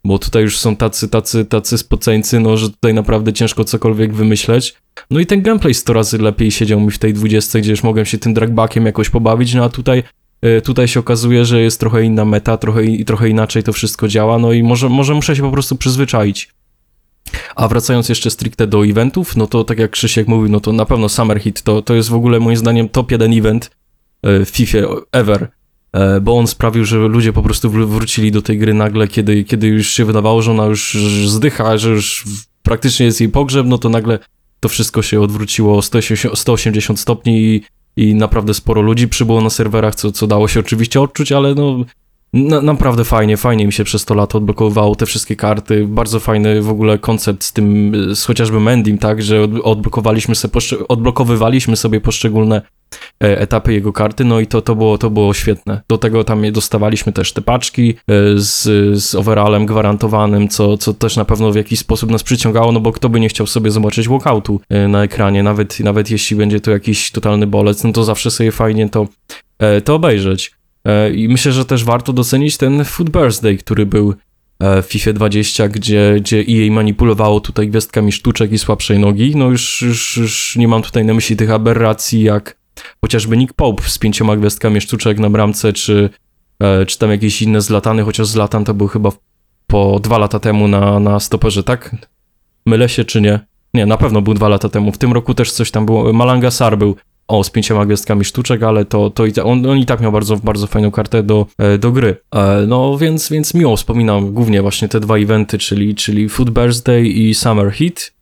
bo 0.05 0.19
tutaj 0.19 0.43
już 0.43 0.57
są 0.57 0.75
tacy, 0.75 1.09
tacy, 1.09 1.45
tacy 1.45 1.77
spoceńcy, 1.77 2.39
no 2.39 2.57
że 2.57 2.69
tutaj 2.69 2.93
naprawdę 2.93 3.33
ciężko 3.33 3.63
cokolwiek 3.63 4.13
wymyśleć. 4.13 4.75
No 5.11 5.19
i 5.19 5.25
ten 5.25 5.41
gameplay 5.41 5.73
100 5.73 5.93
razy 5.93 6.17
lepiej 6.17 6.51
siedział 6.51 6.79
mi 6.79 6.91
w 6.91 6.99
tej 6.99 7.13
20, 7.13 7.59
gdzie 7.59 7.71
już 7.71 7.83
mogłem 7.83 8.05
się 8.05 8.17
tym 8.17 8.33
dragbackiem 8.33 8.85
jakoś 8.85 9.09
pobawić, 9.09 9.53
no 9.53 9.63
a 9.63 9.69
tutaj 9.69 9.99
e, 9.99 10.03
Tutaj 10.63 10.87
się 10.87 10.99
okazuje, 10.99 11.45
że 11.45 11.61
jest 11.61 11.79
trochę 11.79 12.03
inna 12.03 12.25
meta, 12.25 12.57
trochę, 12.57 12.81
trochę 13.05 13.29
inaczej 13.29 13.63
to 13.63 13.73
wszystko 13.73 14.07
działa, 14.07 14.39
no 14.39 14.53
i 14.53 14.63
może, 14.63 14.89
może 14.89 15.13
muszę 15.13 15.35
się 15.35 15.41
po 15.41 15.51
prostu 15.51 15.75
przyzwyczaić. 15.75 16.49
A 17.55 17.67
wracając 17.67 18.09
jeszcze 18.09 18.31
stricte 18.31 18.67
do 18.67 18.85
eventów, 18.85 19.35
no 19.35 19.47
to 19.47 19.63
tak 19.63 19.79
jak 19.79 19.91
Krzysiek 19.91 20.27
mówił, 20.27 20.51
no 20.51 20.59
to 20.59 20.71
na 20.71 20.85
pewno 20.85 21.09
Summer 21.09 21.39
Hit 21.39 21.61
to, 21.61 21.81
to 21.81 21.95
jest 21.95 22.09
w 22.09 22.13
ogóle 22.13 22.39
moim 22.39 22.57
zdaniem 22.57 22.89
top 22.89 23.11
jeden 23.11 23.33
event 23.33 23.71
e, 24.23 24.45
w 24.45 24.49
FIFA 24.49 24.77
ever, 25.11 25.51
e, 25.93 26.21
bo 26.21 26.37
on 26.37 26.47
sprawił, 26.47 26.85
że 26.85 26.97
ludzie 26.97 27.33
po 27.33 27.43
prostu 27.43 27.69
wr- 27.69 27.87
wrócili 27.87 28.31
do 28.31 28.41
tej 28.41 28.57
gry 28.57 28.73
nagle, 28.73 29.07
kiedy, 29.07 29.43
kiedy 29.43 29.67
już 29.67 29.87
się 29.87 30.05
wydawało, 30.05 30.41
że 30.41 30.51
ona 30.51 30.65
już 30.65 30.97
zdycha, 31.27 31.77
że 31.77 31.89
już 31.89 32.25
praktycznie 32.63 33.05
jest 33.05 33.21
jej 33.21 33.29
pogrzeb, 33.29 33.67
no 33.67 33.77
to 33.77 33.89
nagle 33.89 34.19
to 34.59 34.69
wszystko 34.69 35.01
się 35.01 35.21
odwróciło 35.21 35.77
o 35.77 35.81
180 35.81 36.39
180 36.39 36.99
stopni 36.99 37.41
i, 37.41 37.63
i 37.97 38.15
naprawdę 38.15 38.53
sporo 38.53 38.81
ludzi 38.81 39.07
przybyło 39.07 39.41
na 39.41 39.49
serwerach, 39.49 39.95
co, 39.95 40.11
co 40.11 40.27
dało 40.27 40.47
się 40.47 40.59
oczywiście 40.59 41.01
odczuć, 41.01 41.31
ale 41.31 41.55
no 41.55 41.85
na, 42.33 42.61
naprawdę 42.61 43.03
fajnie, 43.03 43.37
fajnie 43.37 43.65
mi 43.65 43.73
się 43.73 43.83
przez 43.83 44.05
to 44.05 44.13
lato 44.13 44.37
odblokowywało 44.37 44.95
te 44.95 45.05
wszystkie 45.05 45.35
karty, 45.35 45.87
bardzo 45.87 46.19
fajny 46.19 46.61
w 46.61 46.69
ogóle 46.69 46.99
koncept 46.99 47.43
z 47.43 47.53
tym, 47.53 47.95
y, 47.95 48.15
z 48.15 48.25
chociażby 48.25 48.59
Mendim, 48.59 48.97
tak, 48.97 49.21
że 49.21 49.41
od, 49.41 49.51
odblokowaliśmy 49.63 50.35
sobie, 50.35 50.53
odblokowywaliśmy 50.87 51.75
sobie 51.75 52.01
poszczególne 52.01 52.61
e, 53.23 53.39
etapy 53.39 53.73
jego 53.73 53.93
karty, 53.93 54.25
no 54.25 54.39
i 54.39 54.47
to, 54.47 54.61
to, 54.61 54.75
było, 54.75 54.97
to 54.97 55.09
było 55.09 55.33
świetne. 55.33 55.81
Do 55.89 55.97
tego 55.97 56.23
tam 56.23 56.51
dostawaliśmy 56.51 57.13
też 57.13 57.33
te 57.33 57.41
paczki 57.41 57.89
e, 57.89 58.13
z, 58.35 58.61
z 59.03 59.15
overallem 59.15 59.65
gwarantowanym, 59.65 60.49
co, 60.49 60.77
co 60.77 60.93
też 60.93 61.15
na 61.15 61.25
pewno 61.25 61.51
w 61.51 61.55
jakiś 61.55 61.79
sposób 61.79 62.11
nas 62.11 62.23
przyciągało, 62.23 62.71
no 62.71 62.79
bo 62.79 62.91
kto 62.91 63.09
by 63.09 63.19
nie 63.19 63.29
chciał 63.29 63.47
sobie 63.47 63.71
zobaczyć 63.71 64.07
walkoutu 64.07 64.61
e, 64.69 64.87
na 64.87 65.03
ekranie, 65.03 65.43
nawet, 65.43 65.79
nawet 65.79 66.11
jeśli 66.11 66.37
będzie 66.37 66.59
to 66.59 66.71
jakiś 66.71 67.11
totalny 67.11 67.47
bolec, 67.47 67.83
no 67.83 67.91
to 67.91 68.03
zawsze 68.03 68.31
sobie 68.31 68.51
fajnie 68.51 68.89
to, 68.89 69.07
e, 69.59 69.81
to 69.81 69.95
obejrzeć. 69.95 70.62
E, 70.85 71.13
I 71.13 71.29
myślę, 71.29 71.51
że 71.51 71.65
też 71.65 71.83
warto 71.83 72.13
docenić 72.13 72.57
ten 72.57 72.85
Food 72.85 73.09
Birthday, 73.09 73.57
który 73.57 73.85
był 73.85 74.13
e, 74.59 74.81
w 74.81 74.85
FIFA 74.85 75.13
20, 75.13 75.67
gdzie, 75.67 76.15
gdzie 76.19 76.39
EA 76.49 76.71
manipulowało 76.71 77.39
tutaj 77.39 77.67
gwiazdkami 77.67 78.11
sztuczek 78.11 78.51
i 78.51 78.59
słabszej 78.59 78.99
nogi. 78.99 79.35
No 79.35 79.49
już, 79.49 79.81
już, 79.81 80.17
już 80.17 80.55
nie 80.55 80.67
mam 80.67 80.81
tutaj 80.81 81.05
na 81.05 81.13
myśli 81.13 81.35
tych 81.35 81.51
aberracji 81.51 82.23
jak 82.23 82.63
chociażby 83.01 83.37
Nick 83.37 83.53
Pope 83.53 83.83
z 83.83 83.97
pięcioma 83.97 84.35
gwiazdkami 84.35 84.81
sztuczek 84.81 85.19
na 85.19 85.29
bramce, 85.29 85.73
czy, 85.73 86.09
e, 86.59 86.85
czy 86.85 86.99
tam 86.99 87.11
jakieś 87.11 87.41
inne 87.41 87.61
zlatany, 87.61 88.03
chociaż 88.03 88.27
zlatan 88.27 88.65
to 88.65 88.73
był 88.73 88.87
chyba 88.87 89.11
po 89.67 89.99
dwa 89.99 90.17
lata 90.17 90.39
temu 90.39 90.67
na, 90.67 90.99
na 90.99 91.19
stoperze, 91.19 91.63
tak? 91.63 91.95
Mylę 92.65 92.89
się 92.89 93.05
czy 93.05 93.21
nie? 93.21 93.39
Nie, 93.73 93.85
na 93.85 93.97
pewno 93.97 94.21
był 94.21 94.33
dwa 94.33 94.49
lata 94.49 94.69
temu. 94.69 94.91
W 94.91 94.97
tym 94.97 95.13
roku 95.13 95.33
też 95.33 95.51
coś 95.51 95.71
tam 95.71 95.85
było. 95.85 96.13
Malanga 96.13 96.51
Sar 96.51 96.77
był 96.77 96.95
o, 97.27 97.43
z 97.43 97.49
pięcioma 97.49 97.85
gwiazdkami 97.85 98.25
sztuczek, 98.25 98.63
ale 98.63 98.85
to, 98.85 99.09
to 99.09 99.25
i 99.25 99.33
on, 99.43 99.65
on 99.65 99.77
i 99.77 99.85
tak 99.85 100.01
miał 100.01 100.11
bardzo, 100.11 100.37
bardzo 100.37 100.67
fajną 100.67 100.91
kartę 100.91 101.23
do, 101.23 101.45
e, 101.57 101.77
do 101.77 101.91
gry. 101.91 102.15
E, 102.35 102.65
no 102.67 102.97
więc, 102.97 103.29
więc 103.29 103.53
miło 103.53 103.77
wspominam 103.77 104.33
głównie 104.33 104.61
właśnie 104.61 104.87
te 104.87 104.99
dwa 104.99 105.17
eventy, 105.17 105.57
czyli, 105.57 105.95
czyli 105.95 106.29
Food 106.29 106.49
Birthday 106.49 107.07
i 107.07 107.33
Summer 107.33 107.71
Heat. 107.71 108.13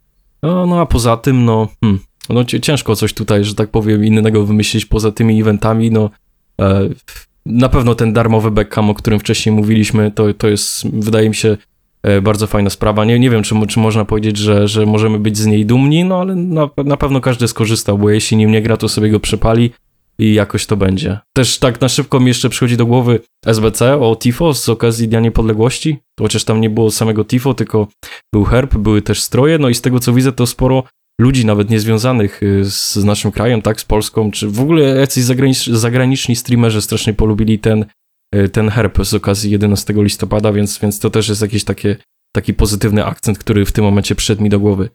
No, 0.44 0.66
no 0.66 0.80
a 0.80 0.86
poza 0.86 1.18
tym, 1.18 1.46
no, 1.46 1.68
hmm, 1.82 2.00
no 2.30 2.46
ciężko 2.46 2.96
coś 2.96 3.14
tutaj, 3.14 3.44
że 3.44 3.56
tak 3.56 3.70
powiem, 3.70 4.06
innego 4.06 4.46
wymyślić 4.46 4.86
poza 4.86 5.12
tymi 5.12 5.42
eventami, 5.42 5.92
no 5.92 6.10
e, 6.62 6.90
na 7.46 7.70
pewno 7.70 7.96
ten 7.96 8.14
darmowy 8.14 8.52
Beckham, 8.52 8.90
o 8.90 8.94
którym 8.94 9.20
wcześniej 9.20 9.56
mówiliśmy, 9.56 10.12
to, 10.12 10.34
to 10.34 10.48
jest, 10.48 10.88
wydaje 10.88 11.30
mi 11.30 11.36
się, 11.36 11.58
bardzo 12.22 12.48
fajna 12.48 12.70
sprawa. 12.70 13.06
Nie, 13.06 13.20
nie 13.20 13.30
wiem, 13.30 13.44
czy, 13.44 13.56
czy 13.68 13.80
można 13.80 14.06
powiedzieć, 14.06 14.38
że, 14.38 14.68
że 14.68 14.86
możemy 14.86 15.20
być 15.20 15.38
z 15.38 15.46
niej 15.46 15.66
dumni, 15.66 16.04
no 16.04 16.22
ale 16.22 16.36
na, 16.36 16.70
na 16.86 16.98
pewno 16.98 17.22
każdy 17.22 17.48
skorzystał, 17.48 17.98
bo 17.98 18.10
jeśli 18.10 18.38
nim 18.38 18.52
nie 18.52 18.62
gra, 18.62 18.78
to 18.78 18.90
sobie 18.90 19.10
go 19.10 19.20
przepali 19.20 19.72
i 20.20 20.34
jakoś 20.34 20.66
to 20.66 20.78
będzie. 20.78 21.20
Też 21.34 21.60
tak 21.60 21.82
na 21.82 21.90
szybko 21.90 22.20
mi 22.20 22.28
jeszcze 22.28 22.50
przychodzi 22.50 22.78
do 22.78 22.86
głowy 22.86 23.20
SBC 23.46 24.00
o 24.00 24.16
TIFO 24.16 24.54
z 24.54 24.70
okazji 24.70 25.08
Dnia 25.08 25.20
Niepodległości, 25.20 25.98
chociaż 26.20 26.44
tam 26.44 26.62
nie 26.62 26.70
było 26.70 26.92
samego 26.92 27.26
TIFO, 27.26 27.54
tylko 27.54 27.88
był 28.34 28.44
herb, 28.44 28.78
były 28.78 29.02
też 29.02 29.22
stroje, 29.22 29.58
no 29.58 29.70
i 29.70 29.76
z 29.76 29.82
tego 29.82 30.00
co 30.00 30.14
widzę, 30.14 30.32
to 30.32 30.48
sporo 30.48 30.84
ludzi 31.22 31.46
nawet 31.46 31.70
niezwiązanych 31.70 32.44
y, 32.44 32.66
z 32.66 32.96
naszym 32.96 33.32
krajem, 33.32 33.62
tak, 33.62 33.82
z 33.82 33.86
Polską, 33.86 34.32
czy 34.32 34.48
w 34.48 34.60
ogóle 34.60 34.84
jacyś 34.84 35.24
zagranicz, 35.24 35.66
zagraniczni 35.70 36.36
streamerzy 36.36 36.82
strasznie 36.82 37.14
polubili 37.14 37.60
ten, 37.60 37.86
ten 38.52 38.70
herb 38.70 39.06
z 39.06 39.14
okazji 39.14 39.52
11 39.52 39.94
listopada, 39.98 40.54
więc, 40.54 40.80
więc 40.80 41.00
to 41.00 41.10
też 41.10 41.30
jest 41.30 41.42
jakiś 41.42 41.64
takie, 41.64 41.96
taki 42.36 42.54
pozytywny 42.54 43.06
akcent, 43.06 43.40
który 43.40 43.66
w 43.66 43.72
tym 43.72 43.86
momencie 43.86 44.16
przyszedł 44.16 44.44
mi 44.44 44.50
do 44.50 44.60
głowy. 44.60 44.90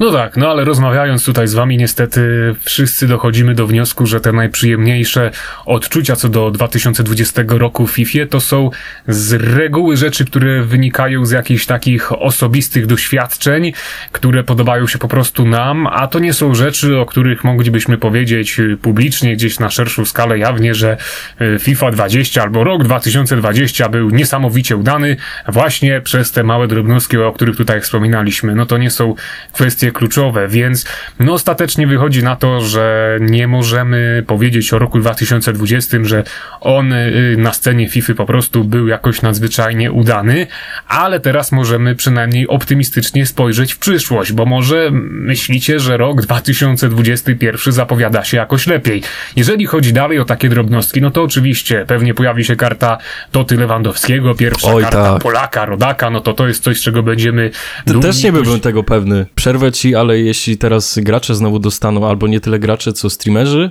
No 0.00 0.12
tak, 0.12 0.36
no 0.36 0.50
ale 0.50 0.64
rozmawiając 0.64 1.24
tutaj 1.24 1.48
z 1.48 1.54
wami, 1.54 1.76
niestety 1.76 2.54
wszyscy 2.60 3.06
dochodzimy 3.06 3.54
do 3.54 3.66
wniosku, 3.66 4.06
że 4.06 4.20
te 4.20 4.32
najprzyjemniejsze 4.32 5.30
odczucia 5.66 6.16
co 6.16 6.28
do 6.28 6.50
2020 6.50 7.42
roku 7.48 7.86
w 7.86 7.92
FIFA 7.92 8.26
to 8.30 8.40
są 8.40 8.70
z 9.08 9.32
reguły 9.32 9.96
rzeczy, 9.96 10.24
które 10.24 10.62
wynikają 10.62 11.26
z 11.26 11.30
jakichś 11.30 11.66
takich 11.66 12.12
osobistych 12.12 12.86
doświadczeń, 12.86 13.72
które 14.12 14.44
podobają 14.44 14.86
się 14.86 14.98
po 14.98 15.08
prostu 15.08 15.46
nam, 15.46 15.86
a 15.86 16.08
to 16.08 16.18
nie 16.18 16.32
są 16.32 16.54
rzeczy, 16.54 16.98
o 16.98 17.06
których 17.06 17.44
moglibyśmy 17.44 17.98
powiedzieć 17.98 18.60
publicznie, 18.82 19.34
gdzieś 19.36 19.58
na 19.58 19.70
szerszą 19.70 20.04
skalę 20.04 20.38
jawnie, 20.38 20.74
że 20.74 20.96
y, 21.40 21.58
FIFA 21.58 21.90
20 21.90 22.42
albo 22.42 22.64
rok 22.64 22.84
2020 22.84 23.88
był 23.88 24.10
niesamowicie 24.10 24.76
udany 24.76 25.16
właśnie 25.48 26.00
przez 26.00 26.32
te 26.32 26.42
małe 26.42 26.68
drobnostki, 26.68 27.16
o 27.16 27.32
których 27.32 27.56
tutaj 27.56 27.80
wspominaliśmy. 27.80 28.54
No 28.54 28.66
to 28.66 28.78
nie 28.78 28.90
są 28.90 29.14
kwestie 29.52 29.75
kluczowe, 29.94 30.48
więc 30.48 30.86
no 31.20 31.32
ostatecznie 31.32 31.86
wychodzi 31.86 32.22
na 32.22 32.36
to, 32.36 32.60
że 32.60 33.16
nie 33.20 33.48
możemy 33.48 34.24
powiedzieć 34.26 34.72
o 34.72 34.78
roku 34.78 34.98
2020, 34.98 35.98
że 36.02 36.24
on 36.60 36.92
y, 36.92 37.34
na 37.38 37.52
scenie 37.52 37.88
FIFA 37.88 38.14
po 38.14 38.26
prostu 38.26 38.64
był 38.64 38.88
jakoś 38.88 39.22
nadzwyczajnie 39.22 39.92
udany, 39.92 40.46
ale 40.88 41.20
teraz 41.20 41.52
możemy 41.52 41.94
przynajmniej 41.94 42.48
optymistycznie 42.48 43.26
spojrzeć 43.26 43.72
w 43.72 43.78
przyszłość, 43.78 44.32
bo 44.32 44.46
może 44.46 44.90
myślicie, 45.10 45.80
że 45.80 45.96
rok 45.96 46.22
2021 46.22 47.72
zapowiada 47.72 48.24
się 48.24 48.36
jakoś 48.36 48.66
lepiej. 48.66 49.02
Jeżeli 49.36 49.66
chodzi 49.66 49.92
dalej 49.92 50.18
o 50.18 50.24
takie 50.24 50.48
drobnostki, 50.48 51.00
no 51.02 51.10
to 51.10 51.22
oczywiście 51.22 51.84
pewnie 51.88 52.14
pojawi 52.14 52.44
się 52.44 52.56
karta 52.56 52.98
Toty 53.32 53.56
Lewandowskiego, 53.56 54.34
pierwsza 54.34 54.72
Oj, 54.72 54.82
karta 54.82 55.12
tak. 55.12 55.22
Polaka, 55.22 55.66
Rodaka, 55.66 56.10
no 56.10 56.20
to 56.20 56.32
to 56.32 56.48
jest 56.48 56.62
coś, 56.62 56.78
z 56.78 56.82
czego 56.82 57.02
będziemy 57.02 57.50
To 57.86 57.92
dumni. 57.92 58.02
też 58.02 58.22
nie 58.24 58.32
byłbym 58.32 58.60
tego 58.60 58.82
pewny. 58.82 59.26
Przerwę 59.34 59.65
ci, 59.72 59.94
ale 59.94 60.18
jeśli 60.18 60.58
teraz 60.58 60.98
gracze 60.98 61.34
znowu 61.34 61.58
dostaną, 61.58 62.08
albo 62.08 62.26
nie 62.26 62.40
tyle 62.40 62.58
gracze, 62.58 62.92
co 62.92 63.10
streamerzy, 63.10 63.70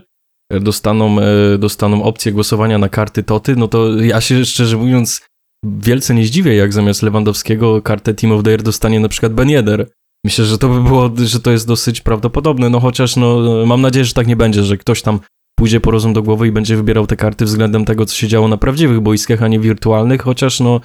e, 0.51 0.59
dostaną, 0.59 1.19
e, 1.19 1.57
dostaną 1.57 2.03
opcję 2.03 2.31
głosowania 2.31 2.77
na 2.77 2.89
karty 2.89 3.23
Toty, 3.23 3.55
no 3.55 3.67
to 3.67 4.01
ja 4.01 4.21
się 4.21 4.45
szczerze 4.45 4.77
mówiąc 4.77 5.21
wielce 5.65 6.15
nie 6.15 6.25
zdziwię, 6.25 6.55
jak 6.55 6.73
zamiast 6.73 7.03
Lewandowskiego 7.03 7.81
kartę 7.81 8.13
Team 8.13 8.33
of 8.33 8.43
the 8.43 8.49
Year 8.51 8.63
dostanie 8.63 8.99
na 8.99 9.09
przykład 9.09 9.33
Ben 9.33 9.49
Yedder. 9.49 9.89
Myślę, 10.25 10.45
że 10.45 10.57
to 10.57 10.69
by 10.69 10.83
było, 10.83 11.11
że 11.17 11.39
to 11.39 11.51
jest 11.51 11.67
dosyć 11.67 12.01
prawdopodobne, 12.01 12.69
no 12.69 12.79
chociaż 12.79 13.15
no 13.15 13.39
mam 13.65 13.81
nadzieję, 13.81 14.05
że 14.05 14.13
tak 14.13 14.27
nie 14.27 14.35
będzie, 14.35 14.63
że 14.63 14.77
ktoś 14.77 15.01
tam 15.01 15.19
pójdzie 15.55 15.79
po 15.79 15.91
rozum 15.91 16.13
do 16.13 16.23
głowy 16.23 16.47
i 16.47 16.51
będzie 16.51 16.77
wybierał 16.77 17.07
te 17.07 17.15
karty 17.15 17.45
względem 17.45 17.85
tego, 17.85 18.05
co 18.05 18.15
się 18.15 18.27
działo 18.27 18.47
na 18.47 18.57
prawdziwych 18.57 18.99
boiskach, 18.99 19.43
a 19.43 19.47
nie 19.47 19.59
wirtualnych, 19.59 20.21
chociaż 20.21 20.59
no, 20.59 20.81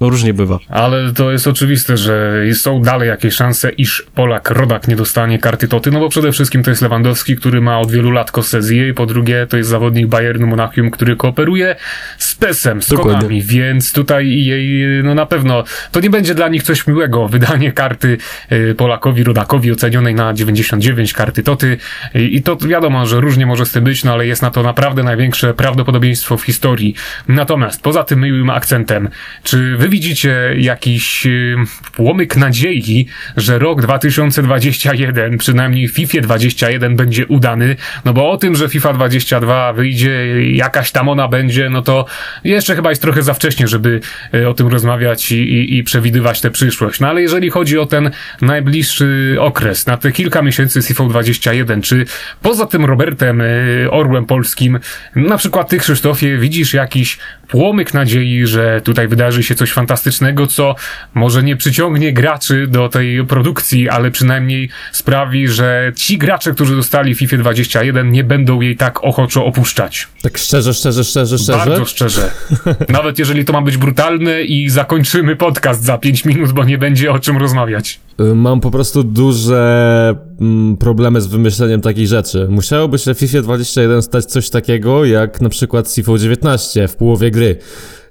no 0.00 0.10
różnie 0.10 0.34
bywa. 0.34 0.58
Ale 0.68 1.12
to 1.12 1.32
jest 1.32 1.46
oczywiste, 1.46 1.96
że 1.96 2.42
są 2.54 2.82
dalej 2.82 3.08
jakieś 3.08 3.34
szanse, 3.34 3.70
iż 3.70 4.06
Polak 4.14 4.50
Rodak 4.50 4.88
nie 4.88 4.96
dostanie 4.96 5.38
karty 5.38 5.68
Toty, 5.68 5.90
no 5.90 6.00
bo 6.00 6.08
przede 6.08 6.32
wszystkim 6.32 6.62
to 6.62 6.70
jest 6.70 6.82
Lewandowski, 6.82 7.36
który 7.36 7.60
ma 7.60 7.80
od 7.80 7.90
wielu 7.90 8.10
lat 8.10 8.30
kosezję 8.30 8.88
i 8.88 8.94
po 8.94 9.06
drugie 9.06 9.46
to 9.46 9.56
jest 9.56 9.70
zawodnik 9.70 10.06
Bayernu 10.06 10.46
Monachium, 10.46 10.90
który 10.90 11.16
kooperuje 11.16 11.76
z 12.18 12.34
PES-em, 12.34 12.82
z 12.82 12.88
Dokładnie. 12.88 13.12
Konami, 13.14 13.42
więc 13.42 13.92
tutaj 13.92 14.44
jej, 14.44 14.84
no 15.04 15.14
na 15.14 15.26
pewno 15.26 15.64
to 15.92 16.00
nie 16.00 16.10
będzie 16.10 16.34
dla 16.34 16.48
nich 16.48 16.62
coś 16.62 16.86
miłego, 16.86 17.28
wydanie 17.34 17.72
karty 17.72 18.18
y, 18.52 18.74
Polakowi 18.74 19.24
Rodakowi 19.24 19.72
ocenionej 19.72 20.14
na 20.14 20.34
99 20.34 21.12
karty 21.12 21.42
Toty 21.42 21.78
i 22.14 22.34
i 22.34 22.42
to 22.42 22.56
wiadomo, 22.56 23.06
że 23.06 23.20
różnie 23.20 23.46
może 23.46 23.66
z 23.66 23.72
tym 23.72 23.84
być, 23.84 24.04
no 24.04 24.12
ale 24.12 24.26
jest 24.26 24.42
na 24.42 24.50
to 24.50 24.62
naprawdę 24.62 25.02
największe 25.02 25.54
prawdopodobieństwo 25.54 26.36
w 26.36 26.42
historii. 26.42 26.94
Natomiast 27.28 27.82
poza 27.82 28.04
tym 28.04 28.20
miłym 28.20 28.50
akcentem, 28.50 29.08
czy 29.42 29.76
wy 29.84 29.90
widzicie 29.90 30.54
jakiś 30.58 31.26
y, 31.26 31.56
płomyk 31.92 32.36
nadziei, 32.36 33.06
że 33.36 33.58
rok 33.58 33.82
2021, 33.82 35.38
przynajmniej 35.38 35.88
FIFA 35.88 36.20
21 36.20 36.96
będzie 36.96 37.26
udany? 37.26 37.76
No 38.04 38.12
bo 38.12 38.30
o 38.30 38.36
tym, 38.36 38.56
że 38.56 38.68
FIFA 38.68 38.92
22 38.92 39.72
wyjdzie, 39.72 40.42
jakaś 40.52 40.92
tam 40.92 41.08
ona 41.08 41.28
będzie, 41.28 41.70
no 41.70 41.82
to 41.82 42.06
jeszcze 42.44 42.76
chyba 42.76 42.90
jest 42.90 43.02
trochę 43.02 43.22
za 43.22 43.34
wcześnie, 43.34 43.68
żeby 43.68 44.00
y, 44.34 44.48
o 44.48 44.54
tym 44.54 44.68
rozmawiać 44.68 45.32
i, 45.32 45.36
i, 45.36 45.78
i 45.78 45.84
przewidywać 45.84 46.40
tę 46.40 46.50
przyszłość. 46.50 47.00
No 47.00 47.08
ale 47.08 47.22
jeżeli 47.22 47.50
chodzi 47.50 47.78
o 47.78 47.86
ten 47.86 48.10
najbliższy 48.42 49.36
okres, 49.40 49.86
na 49.86 49.96
te 49.96 50.12
kilka 50.12 50.42
miesięcy 50.42 50.82
z 50.82 50.88
FIFA 50.88 51.04
21, 51.04 51.82
czy 51.82 52.04
poza 52.42 52.66
tym 52.66 52.84
Robertem 52.84 53.40
y, 53.40 53.88
Orłem 53.90 54.24
Polskim, 54.26 54.78
na 55.16 55.36
przykład 55.36 55.68
ty 55.68 55.78
Krzysztofie, 55.78 56.38
widzisz 56.38 56.74
jakiś 56.74 57.18
płomyk 57.48 57.94
nadziei, 57.94 58.46
że 58.46 58.80
tutaj 58.84 59.08
wydarzy 59.08 59.42
się 59.42 59.54
coś 59.54 59.73
fantastycznego, 59.74 60.46
co 60.46 60.74
może 61.14 61.42
nie 61.42 61.56
przyciągnie 61.56 62.12
graczy 62.12 62.66
do 62.66 62.88
tej 62.88 63.26
produkcji, 63.26 63.88
ale 63.88 64.10
przynajmniej 64.10 64.68
sprawi, 64.92 65.48
że 65.48 65.92
ci 65.96 66.18
gracze, 66.18 66.54
którzy 66.54 66.76
dostali 66.76 67.14
FIFA 67.14 67.36
21 67.36 68.10
nie 68.10 68.24
będą 68.24 68.60
jej 68.60 68.76
tak 68.76 69.04
ochoczo 69.04 69.44
opuszczać. 69.44 70.08
Tak 70.22 70.38
szczerze, 70.38 70.74
szczerze, 70.74 71.04
szczerze, 71.04 71.38
szczerze. 71.38 71.58
Bardzo 71.58 71.84
szczerze. 71.84 72.30
Nawet 72.88 73.18
jeżeli 73.18 73.44
to 73.44 73.52
ma 73.52 73.62
być 73.62 73.76
brutalne 73.76 74.42
i 74.42 74.70
zakończymy 74.70 75.36
podcast 75.36 75.84
za 75.84 75.98
5 75.98 76.24
minut, 76.24 76.52
bo 76.52 76.64
nie 76.64 76.78
będzie 76.78 77.12
o 77.12 77.18
czym 77.18 77.36
rozmawiać. 77.36 78.00
Y, 78.20 78.34
Mam 78.34 78.60
po 78.60 78.70
prostu 78.70 79.04
duże 79.04 80.14
mm, 80.40 80.76
problemy 80.76 81.20
z 81.20 81.26
wymyśleniem 81.26 81.80
takich 81.80 82.06
rzeczy. 82.06 82.46
Musiałoby 82.50 82.98
się 82.98 83.14
w 83.14 83.18
FIFA 83.18 83.42
21 83.42 84.02
stać 84.02 84.24
coś 84.24 84.50
takiego, 84.50 85.04
jak 85.04 85.40
na 85.40 85.48
przykład 85.48 85.92
FIFA 85.92 86.18
19 86.18 86.88
w 86.88 86.96
połowie 86.96 87.30
gry. 87.30 87.58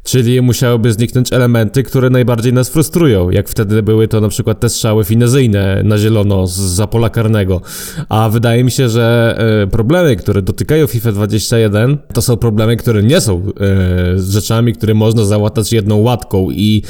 Czyli 0.03 0.41
musiałyby 0.41 0.93
zniknąć 0.93 1.33
elementy, 1.33 1.83
które 1.83 2.09
najbardziej 2.09 2.53
nas 2.53 2.69
frustrują, 2.69 3.29
jak 3.29 3.49
wtedy 3.49 3.83
były 3.83 4.07
to 4.07 4.21
na 4.21 4.29
przykład 4.29 4.59
te 4.59 4.69
strzały 4.69 5.03
finezyjne 5.03 5.81
na 5.83 5.97
zielono 5.97 6.47
z 6.47 6.53
za 6.57 6.87
pola 6.87 7.09
karnego. 7.09 7.61
A 8.09 8.29
wydaje 8.29 8.63
mi 8.63 8.71
się, 8.71 8.89
że 8.89 9.35
e, 9.63 9.67
problemy, 9.67 10.15
które 10.15 10.41
dotykają 10.41 10.87
FIFA 10.87 11.11
21, 11.11 11.97
to 12.13 12.21
są 12.21 12.37
problemy, 12.37 12.77
które 12.77 13.03
nie 13.03 13.21
są 13.21 13.41
e, 13.59 14.19
rzeczami, 14.19 14.73
które 14.73 14.93
można 14.93 15.25
załatać 15.25 15.73
jedną 15.73 15.97
łatką 15.97 16.51
i 16.51 16.83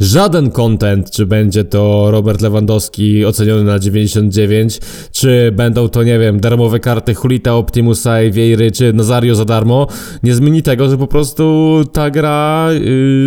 żaden 0.00 0.50
content, 0.50 1.10
czy 1.10 1.26
będzie 1.26 1.64
to 1.64 2.10
Robert 2.10 2.40
Lewandowski 2.40 3.24
oceniony 3.24 3.64
na 3.64 3.78
99, 3.78 4.80
czy 5.12 5.52
będą 5.56 5.88
to, 5.88 6.02
nie 6.02 6.18
wiem, 6.18 6.40
darmowe 6.40 6.80
karty 6.80 7.14
Hulita, 7.14 7.54
Optimusa 7.54 8.14
Wiejry, 8.30 8.72
czy 8.72 8.92
Nazario 8.92 9.34
za 9.34 9.44
darmo, 9.44 9.86
nie 10.22 10.34
zmieni 10.34 10.62
tego, 10.62 10.88
że 10.88 10.98
po 10.98 11.06
prostu 11.06 11.84
ta 11.92 12.10
gra 12.10 12.57
yy, 12.72 12.80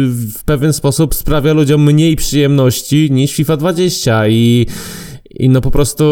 w 0.08 0.44
pewien 0.46 0.74
sposób 0.74 1.16
sprawia 1.16 1.54
ludziom 1.54 1.84
mniej 1.84 2.16
przyjemności 2.16 3.12
niż 3.12 3.36
FIFA 3.36 3.58
20 3.58 4.28
i 4.28 4.66
i 5.36 5.50
no 5.50 5.62
po 5.62 5.72
prostu 5.72 6.04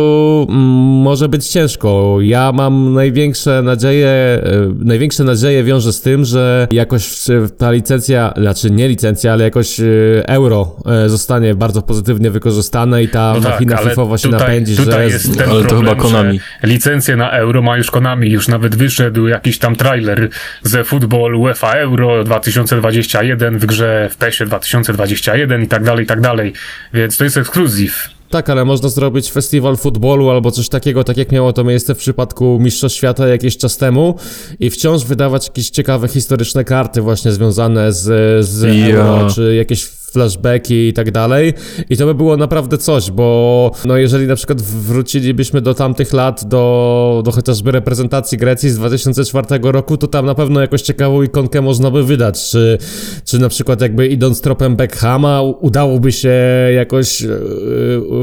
mm, 0.50 0.62
może 1.02 1.30
być 1.30 1.48
ciężko. 1.48 2.18
Ja 2.22 2.52
mam 2.52 2.94
największe 2.94 3.62
nadzieje, 3.62 4.08
e, 4.08 4.42
największe 4.80 5.24
nadzieje 5.24 5.64
wiąże 5.64 5.94
z 5.94 6.02
tym, 6.02 6.26
że 6.26 6.68
jakoś 6.72 7.20
ta 7.58 7.72
licencja, 7.72 8.34
znaczy 8.38 8.72
nie 8.72 8.88
licencja, 8.88 9.34
ale 9.34 9.44
jakoś 9.44 9.80
e, 9.80 9.84
euro 10.26 10.76
e, 10.86 11.10
zostanie 11.10 11.56
bardzo 11.56 11.82
pozytywnie 11.82 12.32
wykorzystane 12.32 13.04
i 13.04 13.08
ta 13.08 13.34
No 13.36 13.42
tak, 13.42 13.52
machina 13.52 13.76
ale 13.76 13.90
FIFOwa 13.90 14.18
się 14.18 14.30
tutaj- 14.30 14.40
napędzi, 14.40 14.78
tutaj 14.78 14.94
że... 15.10 15.14
jest 15.14 15.38
ten 15.38 15.50
Ale 15.50 15.62
to 15.62 15.68
problem, 15.68 15.90
chyba 15.90 16.02
Konami. 16.02 16.40
Licencję 16.64 17.16
na 17.16 17.32
euro 17.32 17.62
ma 17.62 17.78
już 17.78 17.92
Konami, 17.92 18.30
już 18.30 18.48
nawet 18.48 18.76
wyszedł 18.76 19.28
jakiś 19.28 19.58
tam 19.58 19.76
trailer 19.76 20.30
ze 20.64 20.84
Football 20.84 21.36
UEFA 21.36 21.74
Euro 21.74 22.24
2021 22.24 23.60
w 23.60 23.66
grze 23.66 24.10
w 24.12 24.18
PESie 24.18 24.46
2021 24.46 25.64
i 25.64 25.68
tak 25.68 25.84
dalej, 25.84 26.04
i 26.04 26.08
tak 26.08 26.22
dalej. 26.22 26.54
Więc 26.94 27.18
to 27.18 27.24
jest 27.24 27.38
ekskluzyw. 27.38 28.19
Tak, 28.30 28.50
ale 28.50 28.66
można 28.66 28.90
zrobić 28.90 29.32
festiwal 29.32 29.78
futbolu 29.78 30.30
albo 30.30 30.52
coś 30.52 30.70
takiego, 30.70 31.04
tak 31.04 31.18
jak 31.18 31.32
miało 31.32 31.54
to 31.54 31.64
miejsce 31.64 31.96
w 31.96 31.98
przypadku 31.98 32.60
Mistrzostw 32.62 32.98
Świata 32.98 33.28
jakiś 33.28 33.58
czas 33.58 33.78
temu 33.78 34.16
i 34.60 34.70
wciąż 34.70 35.04
wydawać 35.06 35.48
jakieś 35.48 35.70
ciekawe 35.70 36.08
historyczne 36.08 36.64
karty 36.64 37.02
właśnie 37.02 37.32
związane 37.32 37.94
z, 37.94 38.46
z 38.46 38.62
Ja. 38.62 38.96
Euro, 38.96 39.30
czy 39.30 39.56
jakieś 39.56 39.84
flashbacki 40.10 40.88
i 40.88 40.94
tak 40.94 41.12
dalej. 41.12 41.54
I 41.90 41.98
to 41.98 42.06
by 42.06 42.16
było 42.16 42.38
naprawdę 42.38 42.78
coś, 42.78 43.12
bo 43.12 43.72
no 43.86 43.98
jeżeli 43.98 44.28
na 44.28 44.36
przykład 44.36 44.62
wrócilibyśmy 44.62 45.62
do 45.62 45.74
tamtych 45.74 46.14
lat, 46.14 46.48
do, 46.48 47.22
do 47.26 47.32
chociażby 47.32 47.72
reprezentacji 47.72 48.38
Grecji 48.38 48.70
z 48.70 48.76
2004 48.76 49.48
roku, 49.64 49.98
to 49.98 50.08
tam 50.08 50.26
na 50.26 50.36
pewno 50.36 50.62
jakąś 50.62 50.82
ciekawą 50.82 51.24
ikonkę 51.24 51.62
można 51.62 51.92
by 51.92 52.04
wydać, 52.04 52.50
czy, 52.50 52.78
czy 53.26 53.40
na 53.40 53.50
przykład 53.50 53.82
jakby 53.82 54.08
idąc 54.08 54.42
tropem 54.42 54.76
Beckhama 54.76 55.42
udałoby 55.42 56.12
się 56.12 56.34
jakoś 56.76 57.24
e, 57.24 57.28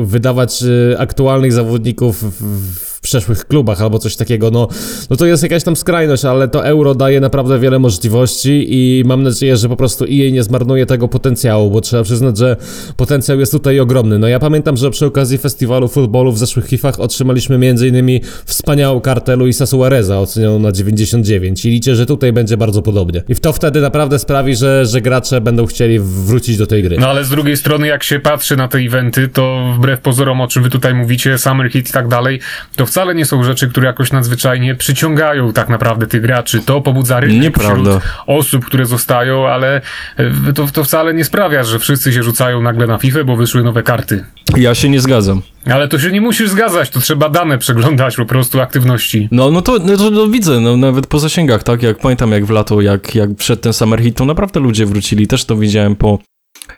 wydawać 0.03 0.63
e, 0.63 0.99
aktualnych 0.99 1.53
zawodników 1.53 2.41
w, 2.41 2.96
w 2.96 2.96
w 2.97 3.01
przeszłych 3.01 3.45
klubach 3.45 3.83
albo 3.83 3.99
coś 3.99 4.17
takiego, 4.17 4.51
no, 4.51 4.69
no 5.11 5.17
to 5.17 5.27
jest 5.27 5.43
jakaś 5.43 5.65
tam 5.65 5.77
skrajność, 5.77 6.25
ale 6.25 6.49
to 6.49 6.67
euro 6.67 6.95
daje 6.95 7.21
naprawdę 7.21 7.59
wiele 7.59 7.79
możliwości 7.79 8.67
i 8.69 9.05
mam 9.07 9.23
nadzieję, 9.23 9.57
że 9.57 9.69
po 9.69 9.77
prostu 9.77 10.05
EA 10.05 10.31
nie 10.33 10.43
zmarnuje 10.43 10.87
tego 10.87 11.09
potencjału, 11.09 11.71
bo 11.71 11.81
trzeba 11.81 12.03
przyznać, 12.03 12.39
że 12.39 12.57
potencjał 12.97 13.41
jest 13.41 13.53
tutaj 13.53 13.81
ogromny. 13.81 14.19
No 14.19 14.29
ja 14.29 14.39
pamiętam, 14.39 14.77
że 14.77 14.91
przy 14.91 15.07
okazji 15.07 15.39
festiwalu 15.39 15.89
futbolu 15.89 16.33
w 16.33 16.39
zeszłych 16.39 16.69
FIFA 16.69 16.93
otrzymaliśmy 16.99 17.55
m.in. 17.57 18.21
wspaniałą 18.45 19.01
kartę 19.01 19.37
Luisa 19.37 19.67
Suareza 19.67 20.21
ocenioną 20.21 20.59
na 20.59 20.73
99 20.73 21.65
i 21.65 21.71
liczę, 21.71 21.97
że 21.97 22.07
tutaj 22.07 22.33
będzie 22.33 22.57
bardzo 22.57 22.83
podobnie. 22.83 23.23
I 23.29 23.35
to 23.37 23.53
wtedy 23.53 23.81
naprawdę 23.81 24.19
sprawi, 24.19 24.57
że, 24.57 24.87
że 24.87 25.01
gracze 25.01 25.41
będą 25.41 25.67
chcieli 25.67 25.99
wrócić 26.01 26.57
do 26.57 26.67
tej 26.67 26.83
gry. 26.83 26.97
No 27.01 27.09
ale 27.09 27.25
z 27.25 27.29
drugiej 27.29 27.57
strony, 27.57 27.87
jak 27.87 28.03
się 28.03 28.21
patrzy 28.21 28.57
na 28.57 28.69
te 28.69 28.79
eventy, 28.79 29.29
to 29.29 29.75
wbrew 29.77 30.01
pozorom, 30.01 30.41
o 30.41 30.49
czym 30.49 30.63
wy 30.63 30.71
tutaj 30.71 30.95
mówicie, 30.95 31.39
Summer 31.39 31.71
Hit 31.71 31.89
i 31.89 31.93
tak 31.93 32.09
dalej, 32.09 32.41
to 32.77 32.86
wcale 32.87 33.15
nie 33.15 33.25
są 33.25 33.45
rzeczy, 33.45 33.69
które 33.69 33.87
jakoś 33.87 34.13
nadzwyczajnie 34.13 34.75
przyciągają 34.75 35.53
tak 35.53 35.69
naprawdę 35.69 36.07
tych 36.07 36.23
graczy. 36.23 36.61
To 36.67 36.81
pobudza 36.81 37.21
rynek 37.21 37.43
Nieprawda. 37.43 37.99
wśród 37.99 38.13
osób, 38.27 38.65
które 38.65 38.87
zostają, 38.87 39.49
ale 39.49 39.81
e, 40.17 40.53
to, 40.53 40.67
to 40.67 40.85
wcale 40.85 41.15
nie 41.15 41.25
sprawia, 41.25 41.65
że 41.65 41.79
wszyscy 41.79 42.13
się 42.13 42.23
rzucają 42.23 42.63
nagle 42.63 42.87
na 42.87 42.99
FIFA, 42.99 43.25
bo 43.25 43.37
wyszły 43.37 43.63
nowe 43.63 43.83
karty. 43.83 44.25
Ja 44.57 44.75
się 44.75 44.89
nie 44.89 45.01
zgadzam. 45.01 45.43
Ale 45.71 45.89
to 45.89 45.99
się 45.99 46.11
nie 46.13 46.21
musisz 46.21 46.51
zgadzać, 46.51 46.91
to 46.91 47.01
trzeba 47.01 47.29
dane 47.29 47.59
przeglądać 47.59 48.17
po 48.17 48.27
prostu 48.27 48.61
aktywności. 48.61 49.29
No, 49.31 49.51
no 49.51 49.63
to, 49.63 49.79
no 49.85 49.97
to 49.97 50.11
no, 50.11 50.27
widzę, 50.27 50.61
no, 50.61 50.77
nawet 50.77 51.07
po 51.07 51.19
zasięgach, 51.19 51.63
tak? 51.63 51.83
Jak 51.83 51.99
pamiętam, 51.99 52.33
jak 52.33 52.47
w 52.47 52.51
lato, 52.51 52.81
jak, 52.81 53.15
jak 53.15 53.35
przed 53.35 53.61
ten 53.61 53.73
Summer 53.73 54.03
Hit, 54.03 54.17
to 54.17 54.25
naprawdę 54.25 54.61
ludzie 54.61 54.87
wrócili. 54.87 55.27
Też 55.27 55.45
to 55.45 55.57
widziałem 55.57 55.97
po, 55.97 56.19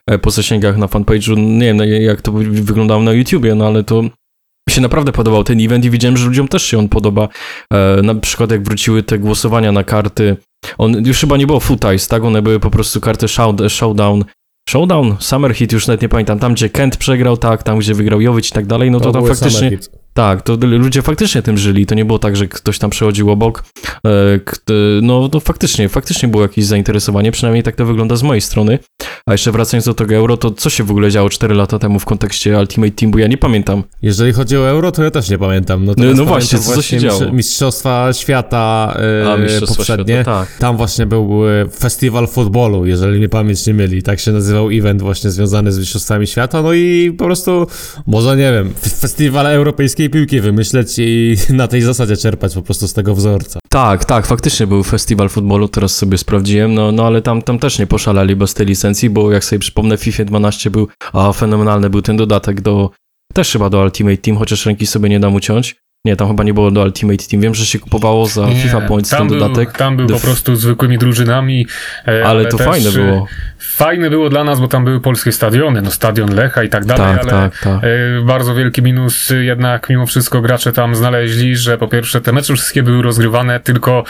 e, 0.06 0.18
po 0.18 0.30
zasięgach 0.30 0.76
na 0.76 0.86
fanpage'u. 0.86 1.36
Nie 1.36 1.74
wiem, 1.74 1.78
jak 2.02 2.22
to 2.22 2.32
wyglądało 2.32 3.02
na 3.02 3.12
YouTubie, 3.12 3.54
no 3.54 3.66
ale 3.66 3.84
to 3.84 4.02
mi 4.68 4.72
się 4.72 4.80
naprawdę 4.80 5.12
podobał 5.12 5.44
ten 5.44 5.60
event 5.60 5.84
i 5.84 5.90
widziałem, 5.90 6.16
że 6.16 6.26
ludziom 6.26 6.48
też 6.48 6.62
się 6.62 6.78
on 6.78 6.88
podoba. 6.88 7.28
E, 7.72 8.02
na 8.02 8.14
przykład 8.14 8.50
jak 8.50 8.62
wróciły 8.62 9.02
te 9.02 9.18
głosowania 9.18 9.72
na 9.72 9.84
karty, 9.84 10.36
on 10.78 11.06
już 11.06 11.18
chyba 11.18 11.36
nie 11.36 11.46
było 11.46 11.60
footage, 11.60 11.98
tak? 12.08 12.24
One 12.24 12.42
były 12.42 12.60
po 12.60 12.70
prostu 12.70 13.00
karty 13.00 13.28
showdown. 13.68 14.24
Showdown, 14.68 15.16
Summer 15.20 15.54
Hit, 15.54 15.72
już 15.72 15.86
nawet 15.86 16.02
nie 16.02 16.08
pamiętam, 16.08 16.38
tam 16.38 16.54
gdzie 16.54 16.68
Kent 16.68 16.96
przegrał, 16.96 17.36
tak, 17.36 17.62
tam 17.62 17.78
gdzie 17.78 17.94
wygrał 17.94 18.20
Jowic 18.20 18.48
i 18.48 18.52
tak 18.52 18.66
dalej, 18.66 18.90
no 18.90 19.00
to, 19.00 19.12
tam 19.12 19.22
były 19.22 19.34
faktycznie... 19.34 19.58
same 19.58 19.70
hit. 19.70 19.90
Tak, 20.18 20.42
to 20.42 20.56
ludzie 20.60 21.02
faktycznie 21.02 21.42
tym 21.42 21.58
żyli. 21.58 21.86
To 21.86 21.94
nie 21.94 22.04
było 22.04 22.18
tak, 22.18 22.36
że 22.36 22.48
ktoś 22.48 22.78
tam 22.78 22.90
przechodził 22.90 23.30
obok. 23.30 23.64
E, 24.06 24.40
No, 25.02 25.28
to 25.28 25.40
faktycznie, 25.40 25.88
faktycznie 25.88 26.28
było 26.28 26.42
jakieś 26.42 26.64
zainteresowanie, 26.64 27.32
przynajmniej 27.32 27.62
tak 27.62 27.76
to 27.76 27.86
wygląda 27.86 28.16
z 28.16 28.22
mojej 28.22 28.40
strony. 28.40 28.78
A 29.26 29.32
jeszcze 29.32 29.52
wracając 29.52 29.84
do 29.84 29.94
tego 29.94 30.14
euro, 30.14 30.36
to 30.36 30.50
co 30.50 30.70
się 30.70 30.84
w 30.84 30.90
ogóle 30.90 31.10
działo 31.10 31.30
4 31.30 31.54
lata 31.54 31.78
temu 31.78 31.98
w 31.98 32.04
kontekście 32.04 32.58
Ultimate 32.58 32.90
Team, 32.92 33.12
bo 33.12 33.18
ja 33.18 33.26
nie 33.26 33.38
pamiętam. 33.38 33.82
Jeżeli 34.02 34.32
chodzi 34.32 34.56
o 34.56 34.68
euro, 34.68 34.92
to 34.92 35.04
ja 35.04 35.10
też 35.10 35.30
nie 35.30 35.38
pamiętam. 35.38 35.84
No, 35.84 35.92
No- 35.96 36.14
no 36.14 36.24
właśnie, 36.24 36.58
co 36.58 36.82
się 36.82 36.98
działo? 36.98 37.20
mistrz- 37.20 37.32
Mistrzostwa 37.32 38.12
Świata 38.12 38.94
e, 39.24 39.32
A, 39.32 39.36
Mistrzostwa 39.36 39.76
poprzednie. 39.76 40.14
Świata, 40.14 40.40
tak. 40.40 40.58
Tam 40.58 40.76
właśnie 40.76 41.06
był 41.06 41.48
e, 41.48 41.68
festiwal 41.68 42.26
futbolu, 42.28 42.86
jeżeli 42.86 43.18
mnie 43.18 43.28
pamięć 43.28 43.66
nie 43.66 43.74
myli. 43.74 44.02
Tak 44.02 44.20
się 44.20 44.32
nazywał 44.32 44.70
event 44.70 45.02
właśnie 45.02 45.30
związany 45.30 45.72
z 45.72 45.78
Mistrzostwami 45.78 46.26
Świata. 46.26 46.62
No 46.62 46.72
i 46.72 47.14
po 47.18 47.24
prostu, 47.24 47.66
może 48.06 48.36
nie 48.36 48.52
wiem, 48.52 48.74
festiwal 49.00 49.46
europejskiej 49.46 50.07
piłki 50.10 50.40
wymyśleć 50.40 50.94
i 50.98 51.36
na 51.50 51.68
tej 51.68 51.82
zasadzie 51.82 52.16
czerpać 52.16 52.54
po 52.54 52.62
prostu 52.62 52.88
z 52.88 52.92
tego 52.92 53.14
wzorca. 53.14 53.60
Tak, 53.68 54.04
tak, 54.04 54.26
faktycznie 54.26 54.66
był 54.66 54.82
festiwal 54.82 55.28
futbolu, 55.28 55.68
teraz 55.68 55.96
sobie 55.96 56.18
sprawdziłem, 56.18 56.74
no, 56.74 56.92
no 56.92 57.06
ale 57.06 57.22
tam, 57.22 57.42
tam 57.42 57.58
też 57.58 57.78
nie 57.78 57.86
poszaleli 57.86 58.36
bez 58.36 58.54
tej 58.54 58.66
licencji, 58.66 59.10
bo 59.10 59.32
jak 59.32 59.44
sobie 59.44 59.60
przypomnę, 59.60 59.96
FIFA 59.96 60.24
12 60.24 60.70
był, 60.70 60.88
a 61.12 61.32
fenomenalny 61.32 61.90
był 61.90 62.02
ten 62.02 62.16
dodatek 62.16 62.60
do, 62.60 62.90
też 63.34 63.52
chyba 63.52 63.70
do 63.70 63.82
Ultimate 63.82 64.16
Team, 64.16 64.36
chociaż 64.36 64.66
ręki 64.66 64.86
sobie 64.86 65.08
nie 65.08 65.20
dam 65.20 65.34
uciąć. 65.34 65.76
Nie, 66.04 66.16
tam 66.16 66.28
chyba 66.28 66.44
nie 66.44 66.54
było 66.54 66.70
do 66.70 66.82
Ultimate 66.82 67.24
Team. 67.30 67.42
Wiem, 67.42 67.54
że 67.54 67.66
się 67.66 67.78
kupowało 67.78 68.26
za 68.26 68.46
Nie, 68.46 68.56
FIFA 68.56 68.80
Points 68.80 69.10
ten 69.10 69.28
był, 69.28 69.38
dodatek. 69.38 69.72
Tam 69.72 69.96
był 69.96 70.06
The 70.06 70.14
po 70.14 70.20
prostu 70.20 70.56
zwykłymi 70.56 70.98
drużynami. 70.98 71.66
e, 72.08 72.26
Ale 72.26 72.46
to 72.46 72.56
też, 72.56 72.66
fajne 72.66 72.88
e, 72.88 72.92
było. 72.92 73.26
Fajne 73.58 74.10
było 74.10 74.30
dla 74.30 74.44
nas, 74.44 74.60
bo 74.60 74.68
tam 74.68 74.84
były 74.84 75.00
polskie 75.00 75.32
stadiony, 75.32 75.82
no 75.82 75.90
stadion 75.90 76.34
Lecha 76.34 76.62
i 76.62 76.68
tak 76.68 76.84
dalej, 76.84 77.16
Tak, 77.16 77.22
ale 77.22 77.30
tak, 77.30 77.60
tak. 77.62 77.84
e, 77.84 78.22
bardzo 78.24 78.54
wielki 78.54 78.82
minus 78.82 79.32
jednak 79.40 79.88
mimo 79.90 80.06
wszystko 80.06 80.40
gracze 80.40 80.72
tam 80.72 80.94
znaleźli, 80.94 81.56
że 81.56 81.78
po 81.78 81.88
pierwsze 81.88 82.20
te 82.20 82.32
mecze 82.32 82.54
wszystkie 82.54 82.82
były 82.82 83.02
rozgrywane 83.02 83.60
tylko 83.60 84.04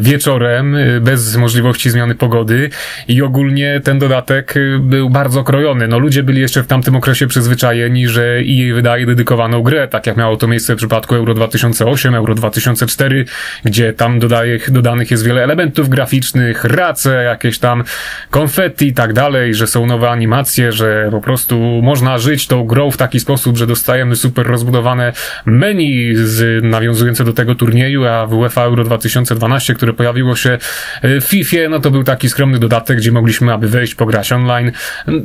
wieczorem, 0.00 0.76
bez 1.00 1.36
możliwości 1.36 1.90
zmiany 1.90 2.14
pogody 2.14 2.70
i 3.08 3.22
ogólnie 3.22 3.80
ten 3.84 3.98
dodatek 3.98 4.54
był 4.80 5.10
bardzo 5.10 5.44
krojony. 5.44 5.88
No 5.88 5.98
ludzie 5.98 6.22
byli 6.22 6.40
jeszcze 6.40 6.62
w 6.62 6.66
tamtym 6.66 6.96
okresie 6.96 7.26
przyzwyczajeni, 7.26 8.08
że 8.08 8.22
EA 8.38 8.74
wydaje 8.74 9.06
dedykowaną 9.06 9.62
grę, 9.62 9.88
tak 9.88 10.06
jak 10.06 10.16
miało 10.16 10.36
to 10.36 10.48
miejsce 10.48 10.74
w 10.74 10.76
przypadku 10.76 11.14
Euro 11.22 11.34
2008, 11.34 12.14
Euro 12.14 12.34
2004, 12.34 13.24
gdzie 13.64 13.92
tam 13.92 14.18
dodaje, 14.18 14.58
dodanych 14.68 15.10
jest 15.10 15.26
wiele 15.26 15.44
elementów 15.44 15.88
graficznych, 15.88 16.64
race, 16.64 17.22
jakieś 17.22 17.58
tam 17.58 17.84
konfetti 18.30 18.86
i 18.86 18.92
tak 18.92 19.12
dalej, 19.12 19.54
że 19.54 19.66
są 19.66 19.86
nowe 19.86 20.10
animacje, 20.10 20.72
że 20.72 21.08
po 21.10 21.20
prostu 21.20 21.80
można 21.82 22.18
żyć 22.18 22.46
tą 22.46 22.64
grą 22.64 22.90
w 22.90 22.96
taki 22.96 23.20
sposób, 23.20 23.56
że 23.56 23.66
dostajemy 23.66 24.16
super 24.16 24.46
rozbudowane 24.46 25.12
menu 25.46 26.14
z, 26.14 26.64
nawiązujące 26.64 27.24
do 27.24 27.32
tego 27.32 27.54
turnieju, 27.54 28.04
a 28.06 28.26
w 28.26 28.34
UEFA 28.34 28.62
Euro 28.62 28.84
2012, 28.84 29.74
które 29.74 29.92
pojawiło 29.92 30.36
się 30.36 30.58
w 31.02 31.24
FIFA, 31.24 31.68
no 31.70 31.80
to 31.80 31.90
był 31.90 32.04
taki 32.04 32.28
skromny 32.28 32.58
dodatek, 32.58 32.96
gdzie 32.96 33.12
mogliśmy 33.12 33.52
aby 33.52 33.68
wejść, 33.68 33.94
pograć 33.94 34.32
online. 34.32 34.72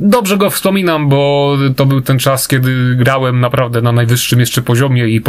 Dobrze 0.02 0.38
go 0.38 0.50
wspominam, 0.50 1.10
bo 1.10 1.58
to 1.76 1.86
był 1.86 2.02
ten 2.02 2.20
czas, 2.20 2.48
kiedy 2.48 2.96
grałem 2.96 3.40
naprawdę 3.40 3.82
na 3.82 3.92
najwyższym 3.92 4.40
jeszcze 4.40 4.62
poziomie 4.62 5.08
i 5.08 5.22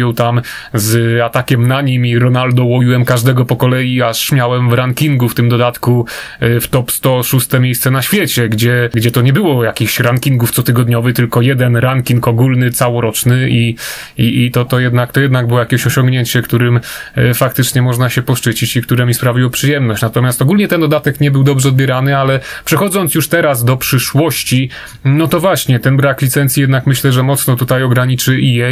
Portugalią 0.00 0.14
tam 0.14 0.40
z 0.74 1.20
atakiem 1.20 1.68
na 1.68 1.82
nim 1.82 2.06
i 2.06 2.18
Ronaldo 2.18 2.64
łoiłem 2.64 3.04
każdego 3.04 3.44
po 3.44 3.56
kolei, 3.56 4.02
aż 4.02 4.32
miałem 4.32 4.70
w 4.70 4.72
rankingu 4.72 5.28
w 5.28 5.34
tym 5.34 5.48
dodatku 5.48 6.06
e, 6.40 6.60
w 6.60 6.68
top 6.68 6.92
106 6.92 7.48
miejsce 7.60 7.90
na 7.90 8.02
świecie, 8.02 8.48
gdzie, 8.48 8.90
gdzie 8.94 9.10
to 9.10 9.22
nie 9.22 9.32
było 9.32 9.64
jakichś 9.64 10.00
rankingów 10.00 10.52
cotygodniowych, 10.52 11.14
tylko 11.14 11.42
jeden 11.42 11.76
ranking 11.76 12.28
ogólny, 12.28 12.70
całoroczny 12.70 13.50
i, 13.50 13.76
i, 14.18 14.44
i 14.44 14.50
to, 14.50 14.64
to 14.64 14.80
jednak, 14.80 15.12
to 15.12 15.20
jednak 15.20 15.46
było 15.46 15.60
jakieś 15.60 15.86
osiągnięcie, 15.86 16.42
którym 16.42 16.80
e, 17.14 17.34
faktycznie 17.34 17.82
można 17.82 18.08
się 18.08 18.22
poszczycić 18.22 18.76
i 18.76 18.82
które 18.82 19.06
mi 19.06 19.14
sprawiło 19.14 19.50
przyjemność. 19.50 20.02
Natomiast 20.02 20.42
ogólnie 20.42 20.68
ten 20.68 20.80
dodatek 20.80 21.20
nie 21.20 21.30
był 21.30 21.44
dobrze 21.44 21.68
odbierany, 21.68 22.16
ale 22.16 22.40
przechodząc 22.64 23.14
już 23.14 23.28
teraz 23.28 23.64
do 23.64 23.76
przyszłości, 23.76 24.70
no 25.04 25.28
to 25.28 25.40
właśnie, 25.40 25.80
ten 25.80 25.96
brak 25.96 26.22
licencji 26.22 26.60
jednak 26.60 26.86
myślę, 26.86 27.12
że 27.12 27.22
mocno 27.22 27.56
tutaj 27.56 27.82
ograniczy 27.82 28.32
EA 28.32 28.70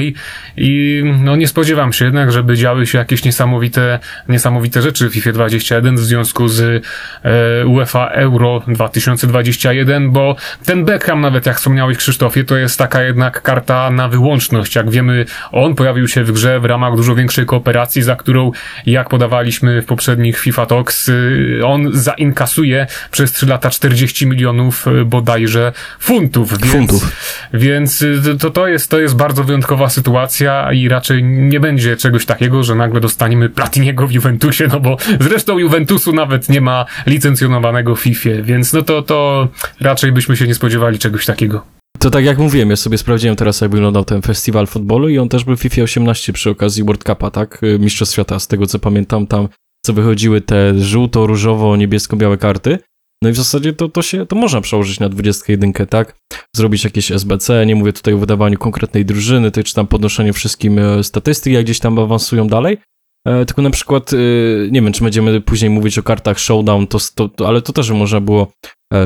i 0.56 1.02
no 1.18 1.36
nie 1.36 1.48
spodziewam 1.48 1.92
się 1.92 2.04
jednak, 2.04 2.32
żeby 2.32 2.56
działy 2.56 2.86
się 2.86 2.98
jakieś 2.98 3.24
niesamowite, 3.24 3.98
niesamowite 4.28 4.82
rzeczy 4.82 5.08
w 5.08 5.12
FIFA 5.12 5.32
21 5.32 5.96
w 5.96 6.00
związku 6.00 6.48
z 6.48 6.84
e, 7.24 7.66
UEFA 7.66 8.06
Euro 8.06 8.62
2021, 8.68 10.10
bo 10.10 10.36
ten 10.66 10.84
Beckham, 10.84 11.20
nawet 11.20 11.46
jak 11.46 11.56
wspomniałeś 11.56 11.96
Krzysztofie, 11.96 12.44
to 12.44 12.56
jest 12.56 12.78
taka 12.78 13.02
jednak 13.02 13.42
karta 13.42 13.90
na 13.90 14.08
wyłączność. 14.08 14.74
Jak 14.74 14.90
wiemy, 14.90 15.24
on 15.52 15.74
pojawił 15.74 16.08
się 16.08 16.24
w 16.24 16.32
grze 16.32 16.60
w 16.60 16.64
ramach 16.64 16.96
dużo 16.96 17.14
większej 17.14 17.46
kooperacji, 17.46 18.02
za 18.02 18.16
którą, 18.16 18.52
jak 18.86 19.08
podawaliśmy 19.08 19.82
w 19.82 19.86
poprzednich 19.86 20.38
FIFA 20.38 20.66
Talks, 20.66 21.08
y, 21.08 21.60
on 21.64 21.90
zainkasuje 21.92 22.86
przez 23.10 23.32
3 23.32 23.46
lata 23.46 23.70
40 23.70 24.26
milionów 24.26 24.86
y, 24.86 25.04
bodajże 25.04 25.72
funtów. 26.00 26.58
Więc, 26.58 26.72
Funtów. 26.72 27.12
Więc 27.54 28.02
y, 28.02 28.36
to, 28.40 28.50
to, 28.50 28.68
jest, 28.68 28.90
to 28.90 29.00
jest 29.00 29.16
bardzo 29.16 29.44
wyjątkowa 29.44 29.88
sytuacja 29.88 30.72
i 30.72 30.88
raczej 30.88 31.07
nie 31.22 31.60
będzie 31.60 31.96
czegoś 31.96 32.26
takiego, 32.26 32.62
że 32.62 32.74
nagle 32.74 33.00
dostaniemy 33.00 33.48
Platiniego 33.48 34.06
w 34.06 34.12
Juventusie, 34.12 34.68
no 34.72 34.80
bo 34.80 34.96
zresztą 35.20 35.58
Juventusu 35.58 36.12
nawet 36.12 36.48
nie 36.48 36.60
ma 36.60 36.84
licencjonowanego 37.06 37.96
w 37.96 38.00
FIFA, 38.00 38.30
więc 38.42 38.72
no 38.72 38.82
to, 38.82 39.02
to 39.02 39.48
raczej 39.80 40.12
byśmy 40.12 40.36
się 40.36 40.46
nie 40.46 40.54
spodziewali 40.54 40.98
czegoś 40.98 41.26
takiego. 41.26 41.62
To 41.98 42.10
tak 42.10 42.24
jak 42.24 42.38
mówiłem, 42.38 42.70
ja 42.70 42.76
sobie 42.76 42.98
sprawdziłem 42.98 43.36
teraz, 43.36 43.60
jak 43.60 43.70
wyglądał 43.70 44.04
ten 44.04 44.22
festiwal 44.22 44.66
futbolu 44.66 45.08
i 45.08 45.18
on 45.18 45.28
też 45.28 45.44
był 45.44 45.56
w 45.56 45.60
FIFA 45.60 45.82
18 45.82 46.32
przy 46.32 46.50
okazji 46.50 46.84
World 46.84 47.04
Cupa, 47.04 47.30
tak? 47.30 47.62
Y, 47.62 47.78
Mistrzostw 47.78 48.14
Świata, 48.14 48.38
z 48.38 48.48
tego 48.48 48.66
co 48.66 48.78
pamiętam, 48.78 49.26
tam 49.26 49.48
co 49.86 49.92
wychodziły 49.92 50.40
te 50.40 50.78
żółto, 50.78 51.26
różowo, 51.26 51.76
niebiesko-białe 51.76 52.38
karty. 52.38 52.78
No 53.22 53.28
i 53.28 53.32
w 53.32 53.36
zasadzie 53.36 53.72
to, 53.72 53.88
to 53.88 54.02
się, 54.02 54.26
to 54.26 54.36
można 54.36 54.60
przełożyć 54.60 55.00
na 55.00 55.08
21, 55.08 55.72
tak? 55.72 56.16
Zrobić 56.56 56.84
jakieś 56.84 57.12
SBC, 57.12 57.66
nie 57.66 57.76
mówię 57.76 57.92
tutaj 57.92 58.14
o 58.14 58.18
wydawaniu 58.18 58.58
konkretnej 58.58 59.04
drużyny, 59.04 59.50
czy 59.50 59.74
tam 59.74 59.86
podnoszeniu 59.86 60.32
wszystkim 60.32 60.78
e, 60.78 61.04
statystyk, 61.04 61.52
jak 61.52 61.64
gdzieś 61.64 61.78
tam 61.78 61.98
awansują 61.98 62.48
dalej. 62.48 62.78
E, 63.26 63.44
tylko 63.44 63.62
na 63.62 63.70
przykład, 63.70 64.12
e, 64.12 64.16
nie 64.70 64.82
wiem, 64.82 64.92
czy 64.92 65.04
będziemy 65.04 65.40
później 65.40 65.70
mówić 65.70 65.98
o 65.98 66.02
kartach 66.02 66.40
Showdown, 66.40 66.86
to, 66.86 66.98
to, 67.14 67.48
ale 67.48 67.62
to 67.62 67.72
też 67.72 67.90
można 67.90 68.20
było 68.20 68.52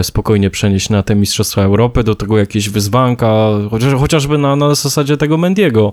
spokojnie 0.03 0.51
przenieść 0.51 0.91
na 0.91 1.03
te 1.03 1.15
Mistrzostwa 1.15 1.63
Europy, 1.63 2.05
do 2.05 2.15
tego 2.15 2.39
jakieś 2.39 2.69
wyzwanka, 2.69 3.49
chociaż, 3.71 3.95
chociażby 3.95 4.39
na, 4.39 4.57
na 4.57 4.75
zasadzie 4.75 5.17
tego 5.17 5.39
Mendiego, 5.39 5.93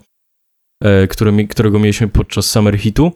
który, 1.09 1.47
którego 1.47 1.79
mieliśmy 1.79 2.07
podczas 2.07 2.45
Summer 2.45 2.77
Hitu. 2.77 3.11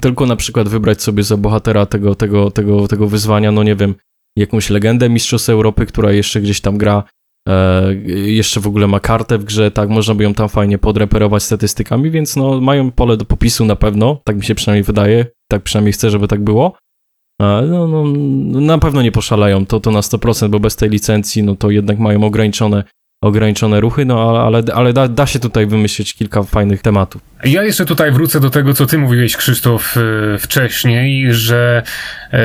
Tylko 0.00 0.26
na 0.26 0.36
przykład 0.36 0.68
wybrać 0.68 1.02
sobie 1.02 1.22
za 1.22 1.36
bohatera 1.36 1.86
tego, 1.86 2.14
tego, 2.14 2.50
tego, 2.50 2.88
tego 2.88 3.06
wyzwania, 3.06 3.52
no 3.52 3.62
nie 3.62 3.76
wiem, 3.76 3.94
jakąś 4.38 4.70
legendę 4.70 5.08
Mistrzostw 5.08 5.48
Europy, 5.48 5.86
która 5.86 6.12
jeszcze 6.12 6.40
gdzieś 6.40 6.60
tam 6.60 6.78
gra 6.78 7.04
E, 7.48 7.94
jeszcze 8.26 8.60
w 8.60 8.66
ogóle 8.66 8.86
ma 8.86 9.00
kartę 9.00 9.38
w 9.38 9.44
grze, 9.44 9.70
tak, 9.70 9.88
można 9.88 10.14
by 10.14 10.24
ją 10.24 10.34
tam 10.34 10.48
fajnie 10.48 10.78
podreperować 10.78 11.42
statystykami, 11.42 12.10
więc 12.10 12.36
no 12.36 12.60
mają 12.60 12.90
pole 12.90 13.16
do 13.16 13.24
popisu 13.24 13.64
na 13.64 13.76
pewno, 13.76 14.20
tak 14.24 14.36
mi 14.36 14.44
się 14.44 14.54
przynajmniej 14.54 14.84
wydaje, 14.84 15.26
tak 15.50 15.62
przynajmniej 15.62 15.92
chcę, 15.92 16.10
żeby 16.10 16.28
tak 16.28 16.44
było. 16.44 16.76
E, 17.42 17.62
no, 17.62 17.88
no, 17.88 18.04
na 18.60 18.78
pewno 18.78 19.02
nie 19.02 19.12
poszaleją, 19.12 19.66
to, 19.66 19.80
to 19.80 19.90
na 19.90 20.00
100%, 20.00 20.48
bo 20.48 20.60
bez 20.60 20.76
tej 20.76 20.90
licencji, 20.90 21.42
no 21.42 21.56
to 21.56 21.70
jednak 21.70 21.98
mają 21.98 22.24
ograniczone, 22.24 22.84
ograniczone 23.20 23.80
ruchy, 23.80 24.04
no 24.04 24.46
ale, 24.46 24.62
ale 24.74 24.92
da, 24.92 25.08
da 25.08 25.26
się 25.26 25.38
tutaj 25.38 25.66
wymyślić 25.66 26.14
kilka 26.14 26.42
fajnych 26.42 26.82
tematów. 26.82 27.22
Ja 27.44 27.64
jeszcze 27.64 27.84
tutaj 27.84 28.12
wrócę 28.12 28.40
do 28.40 28.50
tego, 28.50 28.74
co 28.74 28.86
ty 28.86 28.98
mówiłeś, 28.98 29.36
Krzysztof, 29.36 29.96
y, 29.96 30.38
wcześniej, 30.38 31.32
że 31.34 31.82
y, 32.32 32.36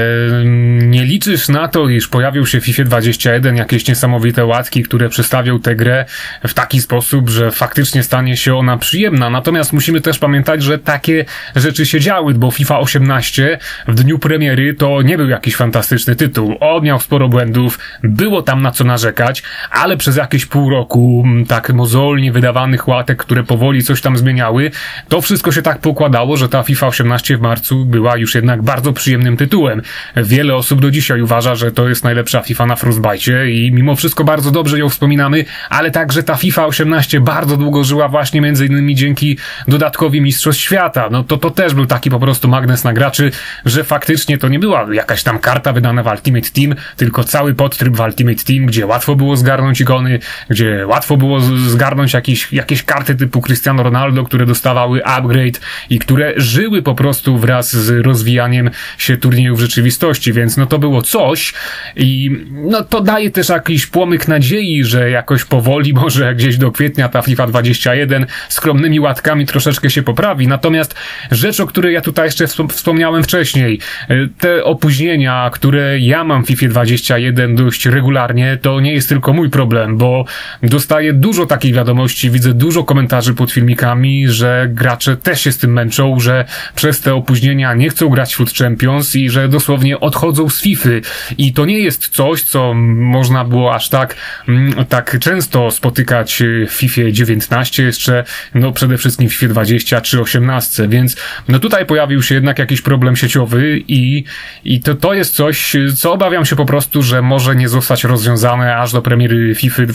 nie 0.85 1.05
liczysz 1.05 1.49
na 1.49 1.67
to, 1.67 1.89
iż 1.89 2.07
pojawił 2.07 2.45
się 2.45 2.61
w 2.61 2.65
FIFA 2.65 2.83
21 2.83 3.57
jakieś 3.57 3.87
niesamowite 3.87 4.45
łatki, 4.45 4.83
które 4.83 5.09
przedstawią 5.09 5.59
tę 5.59 5.75
grę 5.75 6.05
w 6.47 6.53
taki 6.53 6.81
sposób, 6.81 7.29
że 7.29 7.51
faktycznie 7.51 8.03
stanie 8.03 8.37
się 8.37 8.55
ona 8.55 8.77
przyjemna. 8.77 9.29
Natomiast 9.29 9.73
musimy 9.73 10.01
też 10.01 10.19
pamiętać, 10.19 10.63
że 10.63 10.79
takie 10.79 11.25
rzeczy 11.55 11.85
się 11.85 11.99
działy, 11.99 12.33
bo 12.33 12.51
FIFA 12.51 12.79
18 12.79 13.59
w 13.87 13.95
dniu 13.95 14.19
premiery 14.19 14.73
to 14.73 15.01
nie 15.01 15.17
był 15.17 15.29
jakiś 15.29 15.55
fantastyczny 15.55 16.15
tytuł. 16.15 16.55
On 16.59 16.83
miał 16.83 16.99
sporo 16.99 17.29
błędów, 17.29 17.79
było 18.03 18.41
tam 18.41 18.61
na 18.61 18.71
co 18.71 18.83
narzekać, 18.83 19.43
ale 19.71 19.97
przez 19.97 20.17
jakieś 20.17 20.45
pół 20.45 20.62
roku 20.69 21.23
m, 21.25 21.45
tak 21.45 21.73
mozolnie 21.73 22.31
wydawanych 22.31 22.87
łatek, 22.87 23.17
które 23.17 23.43
powoli 23.43 23.83
coś 23.83 24.01
tam 24.01 24.17
zmieniały, 24.17 24.71
to 25.09 25.21
wszystko 25.21 25.51
się 25.51 25.61
tak 25.61 25.79
pokładało, 25.79 26.37
że 26.37 26.49
ta 26.49 26.63
FIFA 26.63 26.87
18 26.87 27.37
w 27.37 27.41
marcu 27.41 27.85
była 27.85 28.17
już 28.17 28.35
jednak 28.35 28.61
bardzo 28.61 28.93
przyjemnym 28.93 29.37
tytułem. 29.37 29.81
Wiele 30.15 30.55
osób 30.55 30.81
do 30.81 30.91
dzisiaj 30.91 31.21
uważa, 31.21 31.55
że 31.55 31.71
to 31.71 31.89
jest 31.89 32.03
najlepsza 32.03 32.41
FIFA 32.41 32.65
na 32.65 32.75
Frostbite 32.75 33.51
i 33.51 33.71
mimo 33.71 33.95
wszystko 33.95 34.23
bardzo 34.23 34.51
dobrze 34.51 34.79
ją 34.79 34.89
wspominamy, 34.89 35.45
ale 35.69 35.91
także 35.91 36.23
ta 36.23 36.35
FIFA 36.35 36.65
18 36.65 37.21
bardzo 37.21 37.57
długo 37.57 37.83
żyła 37.83 38.07
właśnie 38.07 38.41
między 38.41 38.65
innymi 38.65 38.95
dzięki 38.95 39.37
dodatkowi 39.67 40.21
Mistrzostw 40.21 40.61
Świata. 40.61 41.09
No 41.11 41.23
to 41.23 41.37
to 41.37 41.51
też 41.51 41.73
był 41.73 41.85
taki 41.85 42.09
po 42.09 42.19
prostu 42.19 42.47
magnes 42.47 42.83
na 42.83 42.93
graczy, 42.93 43.31
że 43.65 43.83
faktycznie 43.83 44.37
to 44.37 44.47
nie 44.47 44.59
była 44.59 44.93
jakaś 44.93 45.23
tam 45.23 45.39
karta 45.39 45.73
wydana 45.73 46.03
w 46.03 46.07
Ultimate 46.07 46.49
Team, 46.49 46.75
tylko 46.97 47.23
cały 47.23 47.53
podtryb 47.53 47.95
w 47.95 47.99
Ultimate 47.99 48.43
Team, 48.43 48.65
gdzie 48.65 48.85
łatwo 48.85 49.15
było 49.15 49.37
zgarnąć 49.37 49.81
ikony, 49.81 50.19
gdzie 50.53 50.87
łatwo 50.87 51.17
było 51.17 51.39
zgarnąć 51.67 52.13
jakieś, 52.13 52.53
jakieś 52.53 52.83
karty 52.83 53.15
typu 53.15 53.41
Cristiano 53.41 53.83
Ronaldo, 53.83 54.23
które 54.23 54.45
dostawały 54.45 55.05
upgrade 55.05 55.59
i 55.89 55.99
które 55.99 56.33
żyły 56.37 56.81
po 56.81 56.95
prostu 56.95 57.37
wraz 57.37 57.75
z 57.75 58.05
rozwijaniem 58.05 58.69
się 58.97 59.17
turniejów 59.17 59.57
w 59.57 59.61
rzeczywistości, 59.61 60.33
więc 60.33 60.57
no 60.57 60.65
to 60.65 60.79
było 60.79 61.01
coś 61.01 61.53
i 61.95 62.31
no 62.51 62.83
to 62.83 63.01
daje 63.01 63.31
też 63.31 63.49
jakiś 63.49 63.87
płomyk 63.87 64.27
nadziei, 64.27 64.83
że 64.83 65.09
jakoś 65.09 65.45
powoli, 65.45 65.93
może 66.03 66.35
gdzieś 66.35 66.57
do 66.57 66.71
kwietnia 66.71 67.09
ta 67.09 67.21
FIFA 67.21 67.47
21 67.47 68.25
skromnymi 68.49 68.99
łatkami 68.99 69.45
troszeczkę 69.45 69.89
się 69.89 70.03
poprawi. 70.03 70.47
Natomiast 70.47 70.95
rzecz, 71.31 71.59
o 71.59 71.67
której 71.67 71.93
ja 71.93 72.01
tutaj 72.01 72.25
jeszcze 72.25 72.45
wspom- 72.45 72.69
wspomniałem 72.69 73.23
wcześniej, 73.23 73.79
y, 74.11 74.29
te 74.39 74.63
opóźnienia, 74.63 75.49
które 75.53 75.99
ja 75.99 76.23
mam 76.23 76.43
w 76.43 76.47
FIFA 76.47 76.67
21 76.67 77.55
dość 77.55 77.85
regularnie, 77.85 78.57
to 78.61 78.79
nie 78.79 78.93
jest 78.93 79.09
tylko 79.09 79.33
mój 79.33 79.49
problem, 79.49 79.97
bo 79.97 80.25
dostaję 80.63 81.13
dużo 81.13 81.45
takich 81.45 81.73
wiadomości, 81.73 82.29
widzę 82.29 82.53
dużo 82.53 82.83
komentarzy 82.83 83.33
pod 83.33 83.51
filmikami, 83.51 84.27
że 84.27 84.67
gracze 84.69 85.17
też 85.17 85.41
się 85.41 85.51
z 85.51 85.57
tym 85.57 85.73
męczą, 85.73 86.19
że 86.19 86.45
przez 86.75 87.01
te 87.01 87.15
opóźnienia 87.15 87.73
nie 87.73 87.89
chcą 87.89 88.09
grać 88.09 88.31
wśród 88.33 88.53
Champions 88.53 89.15
i 89.15 89.29
że 89.29 89.49
dosłownie 89.49 89.99
odchodzą 89.99 90.49
z 90.49 90.61
FIFA. 90.61 90.89
I 91.37 91.53
to 91.53 91.65
nie 91.65 91.79
jest 91.79 92.07
coś, 92.07 92.41
co 92.41 92.73
można 92.73 93.45
było 93.45 93.75
aż 93.75 93.89
tak, 93.89 94.15
mm, 94.47 94.85
tak 94.85 95.19
często 95.19 95.71
spotykać 95.71 96.43
w 96.67 96.71
FIFA 96.71 97.01
19 97.11 97.83
jeszcze, 97.83 98.23
no 98.55 98.71
przede 98.71 98.97
wszystkim 98.97 99.29
w 99.29 99.33
FIFA 99.33 99.53
20 99.53 100.01
czy 100.01 100.21
18, 100.21 100.87
więc 100.87 101.15
no 101.47 101.59
tutaj 101.59 101.85
pojawił 101.85 102.21
się 102.21 102.35
jednak 102.35 102.59
jakiś 102.59 102.81
problem 102.81 103.15
sieciowy 103.15 103.83
i, 103.87 104.23
i 104.65 104.81
to, 104.81 104.95
to 104.95 105.13
jest 105.13 105.35
coś, 105.35 105.75
co 105.95 106.13
obawiam 106.13 106.45
się 106.45 106.55
po 106.55 106.65
prostu, 106.65 107.03
że 107.03 107.21
może 107.21 107.55
nie 107.55 107.69
zostać 107.69 108.03
rozwiązane 108.03 108.77
aż 108.77 108.91
do 108.91 109.01
premiery 109.01 109.55
FIFA 109.55 109.85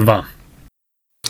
22. 0.00 0.24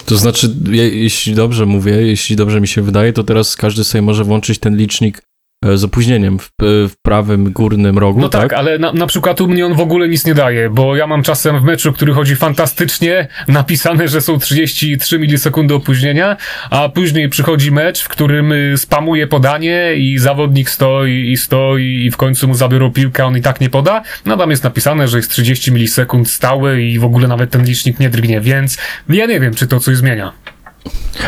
To 0.07 0.16
znaczy, 0.16 0.54
je, 0.70 0.88
jeśli 0.88 1.35
dobrze 1.35 1.66
mówię, 1.66 1.92
jeśli 1.92 2.37
dobrze 2.37 2.61
mi 2.61 2.68
się 2.68 2.83
wydaje, 2.83 3.12
to 3.12 3.24
teraz 3.24 3.57
każdy 3.57 3.85
sobie 3.85 4.02
może 4.02 4.24
włączyć 4.24 4.59
ten 4.59 4.76
licznik 4.76 5.22
z 5.64 5.84
opóźnieniem 5.84 6.38
w, 6.38 6.50
w 6.62 6.92
prawym 7.02 7.52
górnym 7.52 7.98
rogu, 7.98 8.20
No 8.20 8.28
tak, 8.28 8.52
ale 8.52 8.78
na, 8.78 8.92
na 8.92 9.06
przykład 9.06 9.40
u 9.40 9.48
mnie 9.48 9.66
on 9.66 9.74
w 9.74 9.80
ogóle 9.80 10.08
nic 10.08 10.26
nie 10.26 10.34
daje, 10.34 10.70
bo 10.70 10.96
ja 10.96 11.06
mam 11.06 11.22
czasem 11.22 11.60
w 11.60 11.64
meczu, 11.64 11.92
który 11.92 12.12
chodzi 12.12 12.36
fantastycznie, 12.36 13.28
napisane, 13.48 14.08
że 14.08 14.20
są 14.20 14.38
33 14.38 15.18
milisekundy 15.18 15.74
opóźnienia, 15.74 16.36
a 16.70 16.88
później 16.88 17.28
przychodzi 17.28 17.72
mecz, 17.72 18.02
w 18.02 18.08
którym 18.08 18.52
y, 18.52 18.74
spamuje 18.76 19.26
podanie 19.26 19.94
i 19.96 20.18
zawodnik 20.18 20.70
stoi 20.70 21.30
i 21.32 21.36
stoi 21.36 22.04
i 22.04 22.10
w 22.10 22.16
końcu 22.16 22.48
mu 22.48 22.54
zabiorą 22.54 22.92
piłkę, 22.92 23.22
a 23.22 23.26
on 23.26 23.36
i 23.36 23.42
tak 23.42 23.60
nie 23.60 23.70
poda. 23.70 24.02
No 24.24 24.36
tam 24.36 24.50
jest 24.50 24.64
napisane, 24.64 25.08
że 25.08 25.16
jest 25.16 25.30
30 25.30 25.72
milisekund 25.72 26.30
stałe 26.30 26.82
i 26.82 26.98
w 26.98 27.04
ogóle 27.04 27.28
nawet 27.28 27.50
ten 27.50 27.64
licznik 27.64 28.00
nie 28.00 28.10
drgnie, 28.10 28.40
więc 28.40 28.78
ja 29.08 29.26
nie 29.26 29.40
wiem, 29.40 29.54
czy 29.54 29.66
to 29.66 29.80
coś 29.80 29.96
zmienia. 29.96 30.32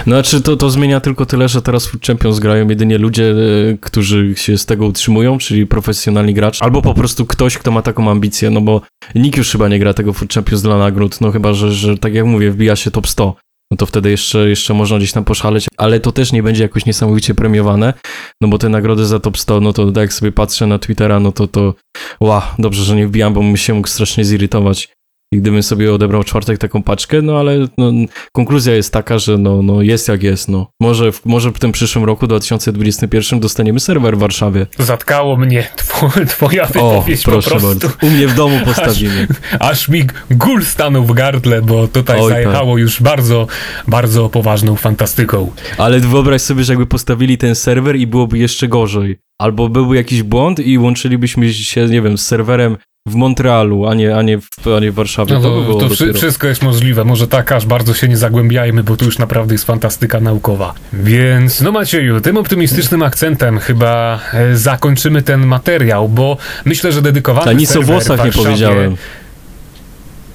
Znaczy, 0.05 0.41
to, 0.41 0.57
to 0.57 0.71
zmienia 0.71 1.01
tylko 1.01 1.27
tyle, 1.27 1.49
że 1.49 1.63
teraz 1.63 1.87
w 1.87 2.01
Champions 2.07 2.39
grają 2.39 2.69
jedynie 2.69 2.99
ludzie, 2.99 3.31
e, 3.31 3.35
którzy 3.81 4.35
się 4.37 4.59
z 4.59 4.67
tego 4.67 4.87
utrzymują, 4.87 5.39
czyli 5.39 5.67
profesjonalni 5.67 6.35
gracze, 6.35 6.65
albo 6.65 6.83
po 6.83 6.95
prostu 6.95 7.27
ktoś, 7.27 7.59
kto 7.59 7.71
ma 7.71 7.83
taką 7.83 8.11
ambicję, 8.11 8.51
no 8.51 8.61
bo 8.61 8.81
nikt 9.15 9.39
już 9.39 9.51
chyba 9.51 9.69
nie 9.69 9.79
gra 9.79 9.95
tego 9.95 10.13
Food 10.13 10.33
Champions 10.33 10.63
dla 10.63 10.79
nagród, 10.79 11.21
no 11.21 11.31
chyba, 11.31 11.53
że, 11.53 11.73
że 11.73 11.99
tak 11.99 12.15
jak 12.15 12.27
mówię, 12.27 12.51
wbija 12.51 12.77
się 12.77 12.91
top 12.91 13.09
100. 13.09 13.37
No 13.71 13.77
to 13.77 13.87
wtedy 13.87 14.11
jeszcze, 14.11 14.49
jeszcze 14.49 14.75
można 14.75 14.99
gdzieś 14.99 15.13
tam 15.13 15.25
poszaleć, 15.25 15.69
ale 15.77 16.01
to 16.01 16.13
też 16.13 16.33
nie 16.33 16.43
będzie 16.43 16.63
jakoś 16.63 16.87
niesamowicie 16.87 17.35
premiowane, 17.35 17.95
no 18.41 18.49
bo 18.49 18.59
te 18.59 18.69
nagrody 18.69 19.07
za 19.07 19.21
top 19.21 19.39
100, 19.39 19.61
no 19.61 19.73
to 19.73 19.93
tak 19.93 20.03
jak 20.03 20.13
sobie 20.13 20.33
patrzę 20.33 20.67
na 20.67 20.79
Twittera, 20.79 21.21
no 21.21 21.33
to 21.33 21.49
to, 21.49 21.75
ła, 22.21 22.55
dobrze, 22.59 22.85
że 22.85 22.97
nie 22.97 23.07
wbijam, 23.07 23.35
bo 23.35 23.41
bym 23.41 23.57
się 23.57 23.75
mógł 23.75 23.89
strasznie 23.89 24.25
zirytować. 24.25 24.89
I 25.33 25.39
gdybym 25.39 25.63
sobie 25.63 25.95
odebrał 25.95 26.25
czwartek 26.25 26.59
taką 26.59 26.83
paczkę, 26.83 27.23
no 27.23 27.39
ale 27.39 27.59
no, 27.79 27.93
konkluzja 28.33 28.75
jest 28.75 28.93
taka, 28.93 29.19
że 29.19 29.39
no, 29.39 29.63
no 29.63 29.83
jest 29.83 30.09
jak 30.09 30.23
jest, 30.23 30.49
no. 30.49 30.71
Może 30.81 31.13
w, 31.13 31.27
może 31.27 31.51
w 31.51 31.59
tym 31.59 31.73
przyszłym 31.73 32.05
roku, 32.05 32.27
2021, 32.27 33.41
dostaniemy 33.41 33.81
serwer 33.81 34.17
w 34.17 34.21
Warszawie. 34.21 34.67
Zatkało 34.79 35.37
mnie 35.37 35.69
two, 35.77 36.11
twoja 36.29 36.63
O, 36.63 36.67
wypowiedź 36.67 37.25
po 37.25 37.31
proszę 37.31 37.51
prostu. 37.51 37.69
bardzo. 37.69 37.89
U 38.03 38.11
mnie 38.11 38.29
w 38.29 38.35
domu 38.35 38.59
postawimy. 38.67 39.27
Aż 39.61 39.89
mi 39.89 40.05
gól 40.31 40.65
stanął 40.65 41.05
w 41.05 41.13
gardle, 41.13 41.63
bo 41.63 41.89
tutaj 41.89 42.21
Oj, 42.21 42.29
zajechało 42.31 42.79
już 42.79 43.03
bardzo, 43.03 43.47
bardzo 43.89 44.29
poważną 44.29 44.77
fantastyką. 44.77 45.51
Ale 45.79 46.01
wyobraź 46.01 46.43
sobie, 46.43 46.65
że 46.65 46.73
jakby 46.73 46.87
postawili 46.87 47.39
ten 47.39 47.55
serwer 47.55 47.97
i 47.97 48.07
byłoby 48.07 48.39
jeszcze 48.39 48.69
gorzej. 48.69 49.19
Albo 49.39 49.69
byłby 49.69 49.97
jakiś 49.97 50.23
błąd 50.23 50.61
i 50.61 50.79
łączylibyśmy 50.79 51.55
się, 51.55 51.87
nie 51.87 52.03
wiem, 52.03 52.19
z 52.19 52.27
serwerem 52.27 52.77
w 53.07 53.15
Montrealu, 53.15 53.87
a 53.87 53.95
nie, 53.95 54.17
a 54.17 54.23
nie, 54.23 54.39
w, 54.39 54.49
a 54.77 54.81
nie 54.81 54.91
w 54.91 54.95
Warszawie. 54.95 55.35
No 55.35 55.41
to, 55.41 55.61
by 55.61 55.89
to, 55.89 55.95
wszy- 55.95 56.13
wszystko 56.13 56.47
jest 56.49 56.63
możliwe. 56.63 57.05
Może 57.05 57.29
tak 57.29 57.53
aż 57.53 57.67
bardzo 57.67 57.95
się 57.95 58.09
nie 58.09 58.17
zagłębiajmy, 58.17 58.83
bo 58.85 58.97
tu 58.97 59.05
już 59.05 59.19
naprawdę 59.19 59.55
jest 59.55 59.65
fantastyka 59.65 60.21
naukowa. 60.21 60.75
Więc, 60.93 61.61
no 61.61 61.73
Macieju, 61.73 62.21
tym 62.21 62.37
optymistycznym 62.37 63.03
akcentem 63.03 63.59
chyba 63.59 64.21
e, 64.33 64.57
zakończymy 64.57 65.23
ten 65.23 65.47
materiał, 65.47 66.09
bo 66.09 66.37
myślę, 66.65 66.93
że 66.93 67.03
dedykowany 67.03 67.51
A 67.51 67.53
nic 67.53 67.77
o 67.77 67.83
włosach 67.83 68.25
nie 68.25 68.33
powiedziałem. 68.33 68.97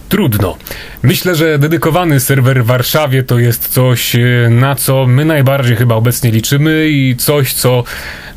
Trudno. 0.09 0.57
Myślę, 1.03 1.35
że 1.35 1.59
dedykowany 1.59 2.19
serwer 2.19 2.63
w 2.63 2.65
Warszawie 2.65 3.23
to 3.23 3.39
jest 3.39 3.67
coś, 3.67 4.15
e, 4.15 4.19
na 4.49 4.75
co 4.75 5.07
my 5.07 5.25
najbardziej 5.25 5.75
chyba 5.75 5.95
obecnie 5.95 6.31
liczymy 6.31 6.87
i 6.89 7.15
coś, 7.17 7.53
co 7.53 7.83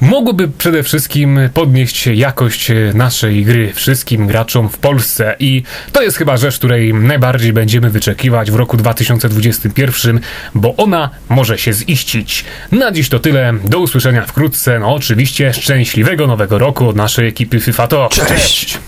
mogłoby 0.01 0.49
przede 0.49 0.83
wszystkim 0.83 1.41
podnieść 1.55 2.07
jakość 2.07 2.69
naszej 2.95 3.45
gry 3.45 3.73
wszystkim 3.73 4.27
graczom 4.27 4.69
w 4.69 4.79
Polsce. 4.79 5.37
I 5.39 5.63
to 5.93 6.03
jest 6.03 6.17
chyba 6.17 6.37
rzecz, 6.37 6.59
której 6.59 6.95
najbardziej 6.95 7.53
będziemy 7.53 7.91
wyczekiwać 7.91 8.51
w 8.51 8.55
roku 8.55 8.77
2021, 8.77 10.21
bo 10.55 10.77
ona 10.77 11.11
może 11.29 11.59
się 11.59 11.73
ziścić. 11.73 12.45
Na 12.73 12.93
dziś 12.93 13.09
to 13.09 13.19
tyle. 13.19 13.55
Do 13.65 13.79
usłyszenia 13.79 14.27
wkrótce. 14.27 14.79
No 14.79 14.95
oczywiście 14.95 15.55
szczęśliwego 15.55 16.27
nowego 16.27 16.59
roku 16.59 16.89
od 16.89 16.97
naszej 16.97 17.29
ekipy 17.29 17.61
FIFA 17.61 17.89
Talk. 17.89 18.13
Cześć! 18.13 18.77